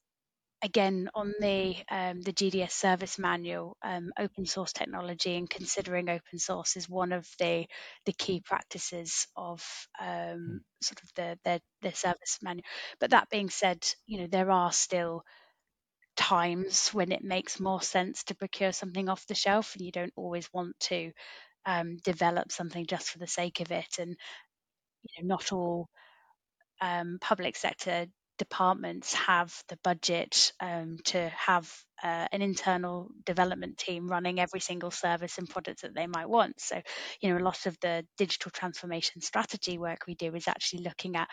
again 0.62 1.08
on 1.14 1.34
the 1.40 1.76
um, 1.90 2.22
the 2.22 2.32
GDS 2.32 2.72
service 2.72 3.18
manual, 3.18 3.76
um, 3.82 4.12
open 4.18 4.46
source 4.46 4.72
technology 4.72 5.36
and 5.36 5.48
considering 5.48 6.08
open 6.08 6.38
source 6.38 6.76
is 6.76 6.88
one 6.88 7.12
of 7.12 7.28
the 7.38 7.66
the 8.06 8.12
key 8.12 8.40
practices 8.40 9.26
of 9.36 9.62
um, 10.00 10.06
hmm. 10.08 10.56
sort 10.82 11.02
of 11.02 11.10
the, 11.14 11.38
the 11.44 11.60
the 11.82 11.92
service 11.92 12.38
manual. 12.42 12.64
But 13.00 13.10
that 13.10 13.30
being 13.30 13.50
said, 13.50 13.86
you 14.06 14.20
know 14.20 14.26
there 14.26 14.50
are 14.50 14.72
still 14.72 15.22
times 16.16 16.88
when 16.94 17.12
it 17.12 17.22
makes 17.22 17.60
more 17.60 17.82
sense 17.82 18.24
to 18.24 18.34
procure 18.34 18.72
something 18.72 19.08
off 19.08 19.26
the 19.26 19.34
shelf 19.34 19.74
and 19.74 19.84
you 19.84 19.92
don't 19.92 20.14
always 20.16 20.48
want 20.52 20.78
to 20.80 21.12
um, 21.66 21.98
develop 22.04 22.50
something 22.50 22.86
just 22.86 23.10
for 23.10 23.18
the 23.18 23.26
sake 23.26 23.60
of 23.60 23.70
it 23.70 23.98
and 23.98 24.16
you 25.02 25.22
know 25.22 25.34
not 25.34 25.52
all 25.52 25.88
um, 26.80 27.18
public 27.20 27.56
sector 27.56 28.06
departments 28.38 29.14
have 29.14 29.52
the 29.68 29.78
budget 29.82 30.52
um, 30.60 30.98
to 31.04 31.28
have 31.30 31.72
uh, 32.02 32.26
an 32.30 32.42
internal 32.42 33.10
development 33.24 33.78
team 33.78 34.08
running 34.08 34.38
every 34.38 34.60
single 34.60 34.90
service 34.90 35.38
and 35.38 35.48
product 35.48 35.82
that 35.82 35.94
they 35.94 36.06
might 36.06 36.28
want. 36.28 36.60
So, 36.60 36.80
you 37.20 37.30
know, 37.30 37.38
a 37.38 37.44
lot 37.44 37.66
of 37.66 37.76
the 37.80 38.04
digital 38.18 38.50
transformation 38.50 39.20
strategy 39.22 39.78
work 39.78 40.04
we 40.06 40.14
do 40.14 40.34
is 40.34 40.48
actually 40.48 40.84
looking 40.84 41.16
at, 41.16 41.28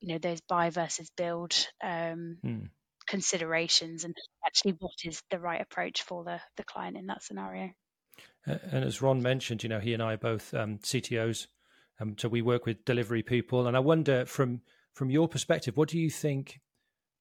you 0.00 0.12
know, 0.12 0.18
those 0.18 0.40
buy 0.42 0.70
versus 0.70 1.10
build 1.16 1.54
um, 1.82 2.38
mm 2.44 2.68
considerations 3.06 4.04
and 4.04 4.14
actually 4.46 4.74
what 4.78 4.94
is 5.04 5.22
the 5.30 5.38
right 5.38 5.60
approach 5.60 6.02
for 6.02 6.24
the, 6.24 6.40
the 6.56 6.64
client 6.64 6.96
in 6.96 7.06
that 7.06 7.22
scenario. 7.22 7.70
And 8.46 8.84
as 8.84 9.02
Ron 9.02 9.22
mentioned, 9.22 9.62
you 9.62 9.68
know, 9.68 9.80
he 9.80 9.94
and 9.94 10.02
I 10.02 10.14
are 10.14 10.18
both 10.18 10.54
um, 10.54 10.78
CTOs, 10.78 11.46
um, 12.00 12.16
so 12.18 12.28
we 12.28 12.42
work 12.42 12.66
with 12.66 12.84
delivery 12.84 13.22
people. 13.22 13.66
And 13.66 13.76
I 13.76 13.80
wonder, 13.80 14.26
from 14.26 14.60
from 14.94 15.10
your 15.10 15.28
perspective, 15.28 15.76
what 15.76 15.88
do 15.88 15.98
you 15.98 16.10
think 16.10 16.60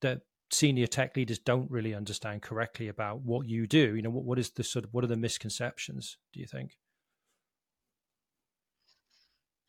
that 0.02 0.22
senior 0.52 0.88
tech 0.88 1.18
leaders 1.18 1.40
don't 1.40 1.70
really 1.72 1.94
understand 1.96 2.42
correctly 2.42 2.88
about 2.88 3.22
what 3.22 3.48
you 3.48 3.68
do? 3.68 3.96
You 3.96 4.02
know, 4.02 4.10
what, 4.10 4.24
what 4.24 4.40
is 4.40 4.52
the 4.52 4.64
sort 4.64 4.86
of 4.86 4.94
what 4.94 5.04
are 5.04 5.08
the 5.08 5.18
misconceptions? 5.18 6.18
Do 6.34 6.40
you 6.40 6.48
think? 6.48 6.78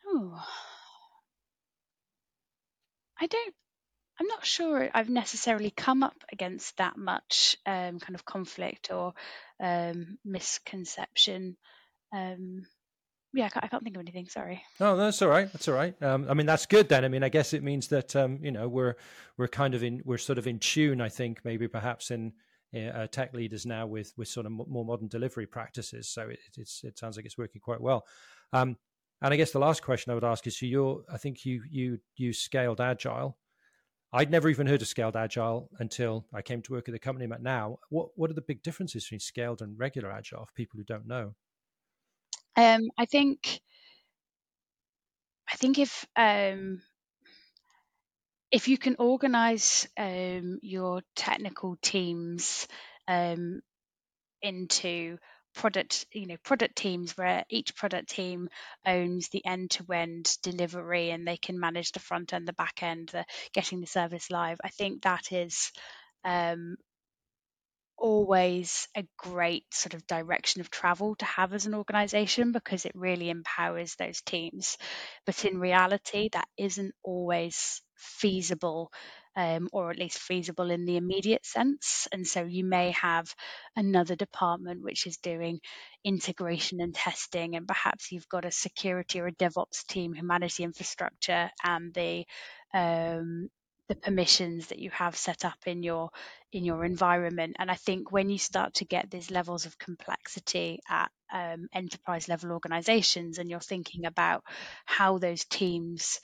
Oh, 0.07 0.39
I 3.21 3.27
don't 3.27 3.55
I'm 4.21 4.27
not 4.29 4.47
sure 4.47 4.89
I've 4.95 5.09
necessarily 5.09 5.71
come 5.71 6.03
up 6.03 6.15
against 6.33 6.77
that 6.77 6.97
much 6.97 7.57
um, 7.67 7.99
kind 7.99 8.15
of 8.15 8.25
conflict 8.25 8.93
or 8.93 9.15
um, 9.61 10.19
misconception. 10.25 11.57
Um, 12.13 12.65
yeah, 13.35 13.47
I 13.47 13.49
can't, 13.49 13.65
I 13.65 13.69
can't, 13.69 13.83
think 13.83 13.97
of 13.97 14.01
anything. 14.01 14.29
Sorry. 14.29 14.63
No, 14.79 14.97
that's 14.97 15.21
all 15.21 15.29
right. 15.29 15.53
That's 15.53 15.69
all 15.69 15.75
right. 15.75 16.01
Um, 16.03 16.27
I 16.29 16.35
mean, 16.35 16.47
that's 16.47 16.67
good 16.67 16.89
then. 16.89 17.05
I 17.05 17.09
mean, 17.09 17.23
I 17.23 17.29
guess 17.29 17.53
it 17.53 17.63
means 17.63 17.89
that 17.89 18.15
um, 18.17 18.39
you 18.43 18.53
know 18.53 18.69
we're 18.69 18.95
we're 19.37 19.49
kind 19.49 19.75
of 19.75 19.83
in 19.83 20.03
we're 20.05 20.19
sort 20.19 20.39
of 20.39 20.47
in 20.47 20.59
tune. 20.59 21.01
I 21.01 21.09
think 21.09 21.41
maybe 21.45 21.69
perhaps 21.69 22.11
in 22.11 22.33
uh, 22.75 23.07
tech 23.09 23.35
leaders 23.35 23.67
now 23.67 23.87
with 23.87 24.13
with 24.17 24.29
sort 24.29 24.47
of 24.47 24.53
more 24.53 24.85
modern 24.85 25.09
delivery 25.09 25.47
practices. 25.47 26.09
So 26.09 26.29
it, 26.29 26.39
it's 26.57 26.83
it 26.85 26.99
sounds 26.99 27.17
like 27.17 27.27
it's 27.27 27.39
working 27.39 27.61
quite 27.61 27.81
well. 27.81 28.05
Um, 28.53 28.77
and 29.23 29.33
I 29.33 29.37
guess 29.37 29.53
the 29.53 29.59
last 29.59 29.83
question 29.83 30.11
I 30.11 30.15
would 30.15 30.25
ask 30.25 30.47
is: 30.47 30.59
so 30.59 30.67
you're, 30.67 31.03
I 31.13 31.19
think 31.19 31.45
you 31.45 31.63
you 31.69 31.99
you 32.17 32.33
scaled 32.33 32.81
agile. 32.81 33.37
I'd 34.13 34.31
never 34.31 34.49
even 34.49 34.69
heard 34.69 34.81
of 34.81 34.87
scaled 34.87 35.17
agile 35.17 35.69
until 35.81 36.25
I 36.33 36.41
came 36.41 36.63
to 36.63 36.73
work 36.73 36.89
at 36.89 36.93
the 36.93 37.01
company 37.01 37.31
at 37.33 37.43
now. 37.43 37.79
What 37.91 38.11
what 38.15 38.31
are 38.31 38.35
the 38.35 38.43
big 38.43 38.63
differences 38.63 39.05
between 39.05 39.21
scaled 39.21 39.61
and 39.61 39.79
regular 39.79 40.11
agile 40.11 40.47
for 40.47 40.53
people 40.55 40.79
who 40.79 40.85
don't 40.85 41.07
know? 41.07 41.35
Um, 42.57 42.91
I 42.99 43.07
think 43.07 43.61
I 45.53 45.57
think 45.57 45.79
if 45.79 46.07
um, 46.17 46.83
if 48.51 48.69
you 48.69 48.79
can 48.79 48.97
organize 48.99 49.89
um, 49.97 50.59
your 50.63 51.03
technical 51.17 51.77
teams 51.83 52.69
um, 53.09 53.61
into 54.43 55.19
product 55.55 56.07
you 56.13 56.27
know 56.27 56.37
product 56.45 56.77
teams 56.77 57.17
where 57.17 57.45
each 57.49 57.77
product 57.77 58.09
team 58.09 58.49
owns 58.85 59.29
the 59.29 59.45
end-to-end 59.47 60.37
delivery 60.43 61.11
and 61.11 61.27
they 61.27 61.37
can 61.37 61.61
manage 61.61 61.93
the 61.93 62.01
front 62.01 62.33
end 62.33 62.47
the 62.49 62.53
back 62.55 62.83
end 62.83 63.09
the 63.13 63.25
getting 63.53 63.81
the 63.81 63.87
service 63.87 64.31
live 64.31 64.59
i 64.65 64.69
think 64.69 65.03
that 65.03 65.31
is 65.31 65.71
um, 66.25 66.77
always 67.97 68.89
a 68.97 69.05
great 69.17 69.65
sort 69.73 69.95
of 69.95 70.07
direction 70.07 70.61
of 70.61 70.71
travel 70.71 71.15
to 71.17 71.25
have 71.25 71.53
as 71.53 71.67
an 71.67 71.75
organization 71.75 72.53
because 72.53 72.85
it 72.85 72.93
really 72.95 73.31
empowers 73.31 73.95
those 73.97 74.21
teams 74.23 74.77
but 75.27 75.45
in 75.45 75.59
reality 75.59 76.29
that 76.33 76.49
isn't 76.59 76.95
always 77.03 77.83
feasible 77.97 78.91
um, 79.37 79.69
or 79.73 79.91
at 79.91 79.99
least 79.99 80.19
feasible 80.19 80.71
in 80.71 80.85
the 80.85 80.97
immediate 80.97 81.45
sense. 81.45 82.07
And 82.13 82.27
so 82.27 82.45
you 82.45 82.65
may 82.65 82.93
have 82.93 83.35
another 83.77 84.15
department 84.15 84.83
which 84.83 85.07
is 85.07 85.17
doing 85.17 85.61
integration 86.05 86.81
and 86.81 86.95
testing, 86.95 87.57
and 87.57 87.67
perhaps 87.67 88.13
you've 88.13 88.29
got 88.29 88.45
a 88.45 88.51
security 88.51 89.21
or 89.21 89.27
a 89.27 89.33
DevOps 89.33 89.87
team 89.89 90.15
who 90.15 90.27
manage 90.27 90.57
the 90.57 90.65
infrastructure 90.65 91.51
and 91.65 91.93
the 91.95 92.25
um, 92.73 93.49
the 93.89 93.95
permissions 93.97 94.69
that 94.69 94.79
you 94.79 94.91
have 94.91 95.17
set 95.17 95.45
up 95.45 95.59
in 95.67 95.83
your 95.83 96.11
in 96.53 96.65
your 96.65 96.85
environment 96.85 97.57
and 97.59 97.71
i 97.71 97.75
think 97.75 98.11
when 98.11 98.31
you 98.31 98.39
start 98.39 98.75
to 98.75 98.85
get 98.85 99.11
these 99.11 99.31
levels 99.31 99.67
of 99.67 99.79
complexity 99.79 100.81
at 100.89 101.11
um, 101.33 101.67
enterprise 101.75 102.29
level 102.29 102.53
organizations 102.53 103.39
and 103.39 103.51
you're 103.51 103.61
thinking 103.61 104.07
about 104.07 104.43
how 104.87 105.19
those 105.19 105.45
teams 105.45 106.21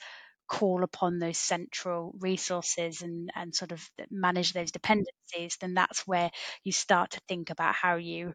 call 0.47 0.83
upon 0.83 1.19
those 1.19 1.37
central 1.37 2.13
resources 2.19 3.01
and, 3.01 3.31
and 3.35 3.55
sort 3.55 3.71
of 3.71 3.81
manage 4.09 4.51
those 4.51 4.71
dependencies, 4.71 5.55
then 5.61 5.73
that's 5.75 6.05
where 6.05 6.29
you 6.65 6.73
start 6.73 7.11
to 7.11 7.21
think 7.27 7.49
about 7.49 7.73
how 7.73 7.95
you 7.95 8.33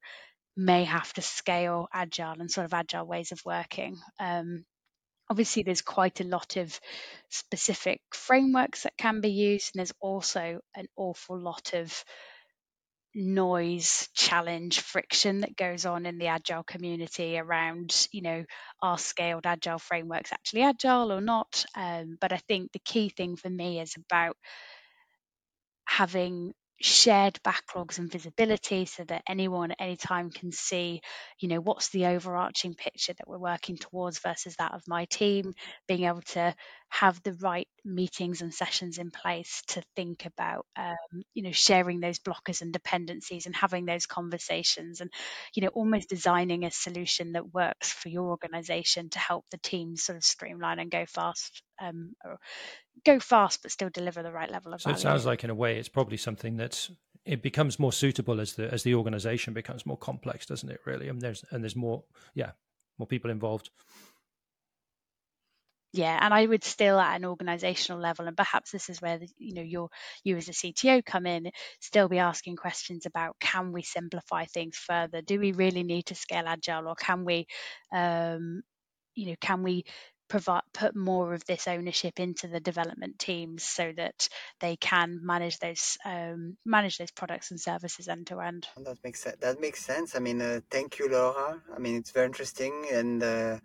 may 0.57 0.85
have 0.85 1.13
to 1.15 1.23
scale 1.23 1.89
agile 1.93 2.41
and 2.41 2.51
sort 2.51 2.65
of 2.67 2.75
agile 2.75 3.07
ways 3.07 3.33
of 3.33 3.41
working. 3.45 3.97
Um, 4.19 4.65
obviously, 5.31 5.63
there's 5.63 5.83
quite 5.83 6.21
a 6.21 6.25
lot 6.25 6.57
of 6.57 6.79
specific 7.31 8.01
frameworks 8.13 8.83
that 8.85 8.97
can 8.97 9.21
be 9.21 9.31
used, 9.31 9.73
and 9.75 9.81
there's 9.81 9.93
also 10.01 10.61
an 10.75 10.87
awful 10.97 11.39
lot 11.39 11.73
of 11.75 12.05
noise, 13.15 14.09
challenge, 14.15 14.81
friction 14.81 15.41
that 15.41 15.57
goes 15.57 15.87
on 15.87 16.05
in 16.05 16.19
the 16.19 16.27
agile 16.27 16.63
community 16.63 17.39
around, 17.39 18.07
you 18.13 18.21
know, 18.21 18.45
are 18.83 18.99
scaled 18.99 19.47
agile 19.47 19.79
frameworks 19.79 20.33
actually 20.33 20.63
agile 20.63 21.11
or 21.13 21.21
not? 21.21 21.65
Um, 21.75 22.19
but 22.21 22.33
I 22.33 22.37
think 22.37 22.73
the 22.73 22.79
key 22.79 23.09
thing 23.09 23.37
for 23.37 23.49
me 23.49 23.81
is 23.81 23.95
about 23.97 24.37
having 25.87 26.53
shared 26.81 27.39
backlogs 27.43 27.99
and 27.99 28.11
visibility 28.13 28.85
so 28.85 29.03
that 29.05 29.23
anyone 29.29 29.71
at 29.71 29.81
any 29.81 29.97
time 29.97 30.31
can 30.31 30.53
see 30.53 31.01
you 31.41 31.49
know 31.49 31.61
what's 31.61 31.89
the 31.89 32.07
overarching 32.07 32.75
picture 32.75 33.15
that 33.15 33.27
we're 33.27 33.39
working 33.39 33.79
towards 33.79 34.19
versus 34.19 34.55
that 34.59 34.75
of 34.75 34.83
my 34.87 35.07
team 35.07 35.55
being 35.89 36.05
able 36.05 36.21
to 36.21 36.55
have 36.89 37.23
the 37.23 37.33
right 37.35 37.69
meetings 37.85 38.43
and 38.43 38.53
sessions 38.53 38.99
in 38.99 39.11
place 39.11 39.63
to 39.69 39.83
think 39.95 40.27
about 40.27 40.67
um, 40.77 41.23
you 41.35 41.43
know 41.43 41.53
sharing 41.53 42.01
those 42.01 42.19
blockers 42.19 42.61
and 42.61 42.73
dependencies 42.73 43.47
and 43.47 43.57
having 43.57 43.87
those 43.87 44.07
conversations 44.07 45.01
and 45.01 45.11
you 45.55 45.63
know 45.63 45.69
almost 45.69 46.09
designing 46.09 46.65
a 46.65 46.71
solution 46.71 47.33
that 47.33 47.55
works 47.55 47.91
for 47.91 48.09
your 48.09 48.31
organization 48.31 49.09
to 49.11 49.19
help 49.19 49.45
the 49.51 49.59
team 49.59 49.97
sort 49.97 50.17
of 50.17 50.25
streamline 50.25 50.79
and 50.79 50.91
go 50.91 51.05
fast 51.07 51.63
um, 51.81 52.15
go 53.05 53.19
fast 53.21 53.63
but 53.63 53.71
still 53.71 53.91
deliver 53.91 54.23
the 54.23 54.33
right 54.33 54.51
level 54.51 54.73
of 54.75 54.81
so 54.81 54.91
value. 54.91 54.99
it 54.99 55.01
sounds 55.01 55.27
like 55.27 55.45
in 55.45 55.51
a 55.51 55.55
way 55.55 55.79
it's 55.79 55.89
probably 55.89 56.17
something 56.17 56.57
that's 56.57 56.91
it 57.25 57.43
becomes 57.43 57.79
more 57.79 57.93
suitable 57.93 58.41
as 58.41 58.55
the 58.55 58.73
as 58.73 58.83
the 58.83 58.95
organization 58.95 59.53
becomes 59.53 59.85
more 59.85 59.99
complex 59.99 60.47
doesn't 60.47 60.71
it 60.71 60.81
really? 60.85 61.09
And 61.09 61.21
there's 61.21 61.45
and 61.51 61.63
there's 61.63 61.77
more 61.77 62.05
yeah 62.35 62.53
more 62.99 63.07
people 63.07 63.31
involved. 63.31 63.71
Yeah 65.93 66.19
and 66.21 66.35
i 66.35 66.45
would 66.45 66.63
still 66.63 67.01
at 67.01 67.17
an 67.17 67.25
organizational 67.25 68.01
level 68.01 68.27
and 68.27 68.37
perhaps 68.37 68.71
this 68.71 68.91
is 68.91 69.01
where 69.01 69.19
the, 69.19 69.29
you 69.39 69.55
know 69.55 69.63
your 69.63 69.89
you 70.25 70.37
as 70.37 70.49
a 70.49 70.53
cto 70.53 71.03
come 71.05 71.27
in 71.27 71.51
still 71.81 72.09
be 72.09 72.19
asking 72.19 72.57
questions 72.57 73.07
about 73.07 73.37
can 73.41 73.73
we 73.73 73.83
simplify 73.83 74.45
things 74.45 74.77
further? 74.77 75.23
Do 75.23 75.41
we 75.41 75.53
really 75.53 75.85
need 75.85 76.07
to 76.07 76.15
scale 76.15 76.45
agile 76.47 76.87
or 76.89 76.97
can 76.97 77.25
we 77.25 77.47
um, 77.93 78.63
you 79.15 79.29
know 79.29 79.37
can 79.41 79.63
we 79.63 79.85
provide 80.29 80.63
put 80.73 80.97
more 80.97 81.35
of 81.35 81.45
this 81.47 81.69
ownership 81.69 82.19
into 82.21 82.49
the 82.49 82.61
development 82.61 83.19
teams 83.19 83.63
so 83.63 83.93
that 83.97 84.29
they 84.61 84.77
can 84.77 85.21
manage 85.23 85.59
those 85.59 85.99
um, 86.05 86.57
manage 86.65 86.99
those 86.99 87.11
products 87.11 87.51
and 87.51 87.61
services 87.61 88.09
end 88.09 88.27
to 88.29 88.41
end. 88.41 88.67
That 88.77 88.99
makes 89.05 89.21
sense. 89.21 89.37
That 89.41 89.61
makes 89.61 89.85
sense. 89.85 90.17
I 90.17 90.19
mean, 90.21 90.41
uh, 90.41 90.61
thank 90.71 90.99
you, 90.99 91.09
Laura. 91.11 91.63
I 91.75 91.79
mean, 91.79 91.97
it's 91.97 92.11
very 92.11 92.27
interesting 92.27 92.87
and. 92.93 93.23
Uh, 93.23 93.59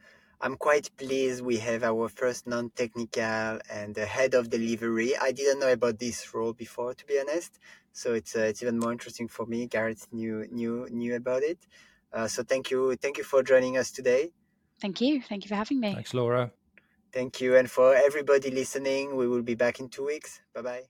I'm 0.43 0.57
quite 0.57 0.89
pleased 0.97 1.43
we 1.43 1.57
have 1.57 1.83
our 1.83 2.09
first 2.09 2.47
non-technical 2.47 3.59
and 3.69 3.93
the 3.93 4.07
head 4.07 4.33
of 4.33 4.49
delivery. 4.49 5.15
I 5.15 5.31
didn't 5.31 5.59
know 5.59 5.71
about 5.71 5.99
this 5.99 6.33
role 6.33 6.53
before, 6.53 6.95
to 6.95 7.05
be 7.05 7.19
honest. 7.19 7.59
So 7.93 8.15
it's 8.15 8.35
uh, 8.35 8.49
it's 8.49 8.63
even 8.63 8.79
more 8.79 8.91
interesting 8.91 9.27
for 9.27 9.45
me. 9.45 9.67
Gareth 9.67 10.07
knew 10.11 10.47
knew 10.49 10.87
knew 10.89 11.15
about 11.15 11.43
it. 11.43 11.59
Uh, 12.11 12.27
so 12.27 12.41
thank 12.41 12.71
you, 12.71 12.95
thank 12.95 13.19
you 13.19 13.23
for 13.23 13.43
joining 13.43 13.77
us 13.77 13.91
today. 13.91 14.31
Thank 14.81 14.99
you, 14.99 15.21
thank 15.21 15.45
you 15.45 15.49
for 15.49 15.55
having 15.55 15.79
me. 15.79 15.93
Thanks, 15.93 16.13
Laura. 16.13 16.51
Thank 17.13 17.39
you, 17.39 17.55
and 17.55 17.69
for 17.69 17.93
everybody 17.93 18.49
listening, 18.49 19.15
we 19.15 19.27
will 19.27 19.43
be 19.43 19.53
back 19.53 19.79
in 19.79 19.89
two 19.89 20.05
weeks. 20.05 20.41
Bye 20.55 20.61
bye. 20.61 20.83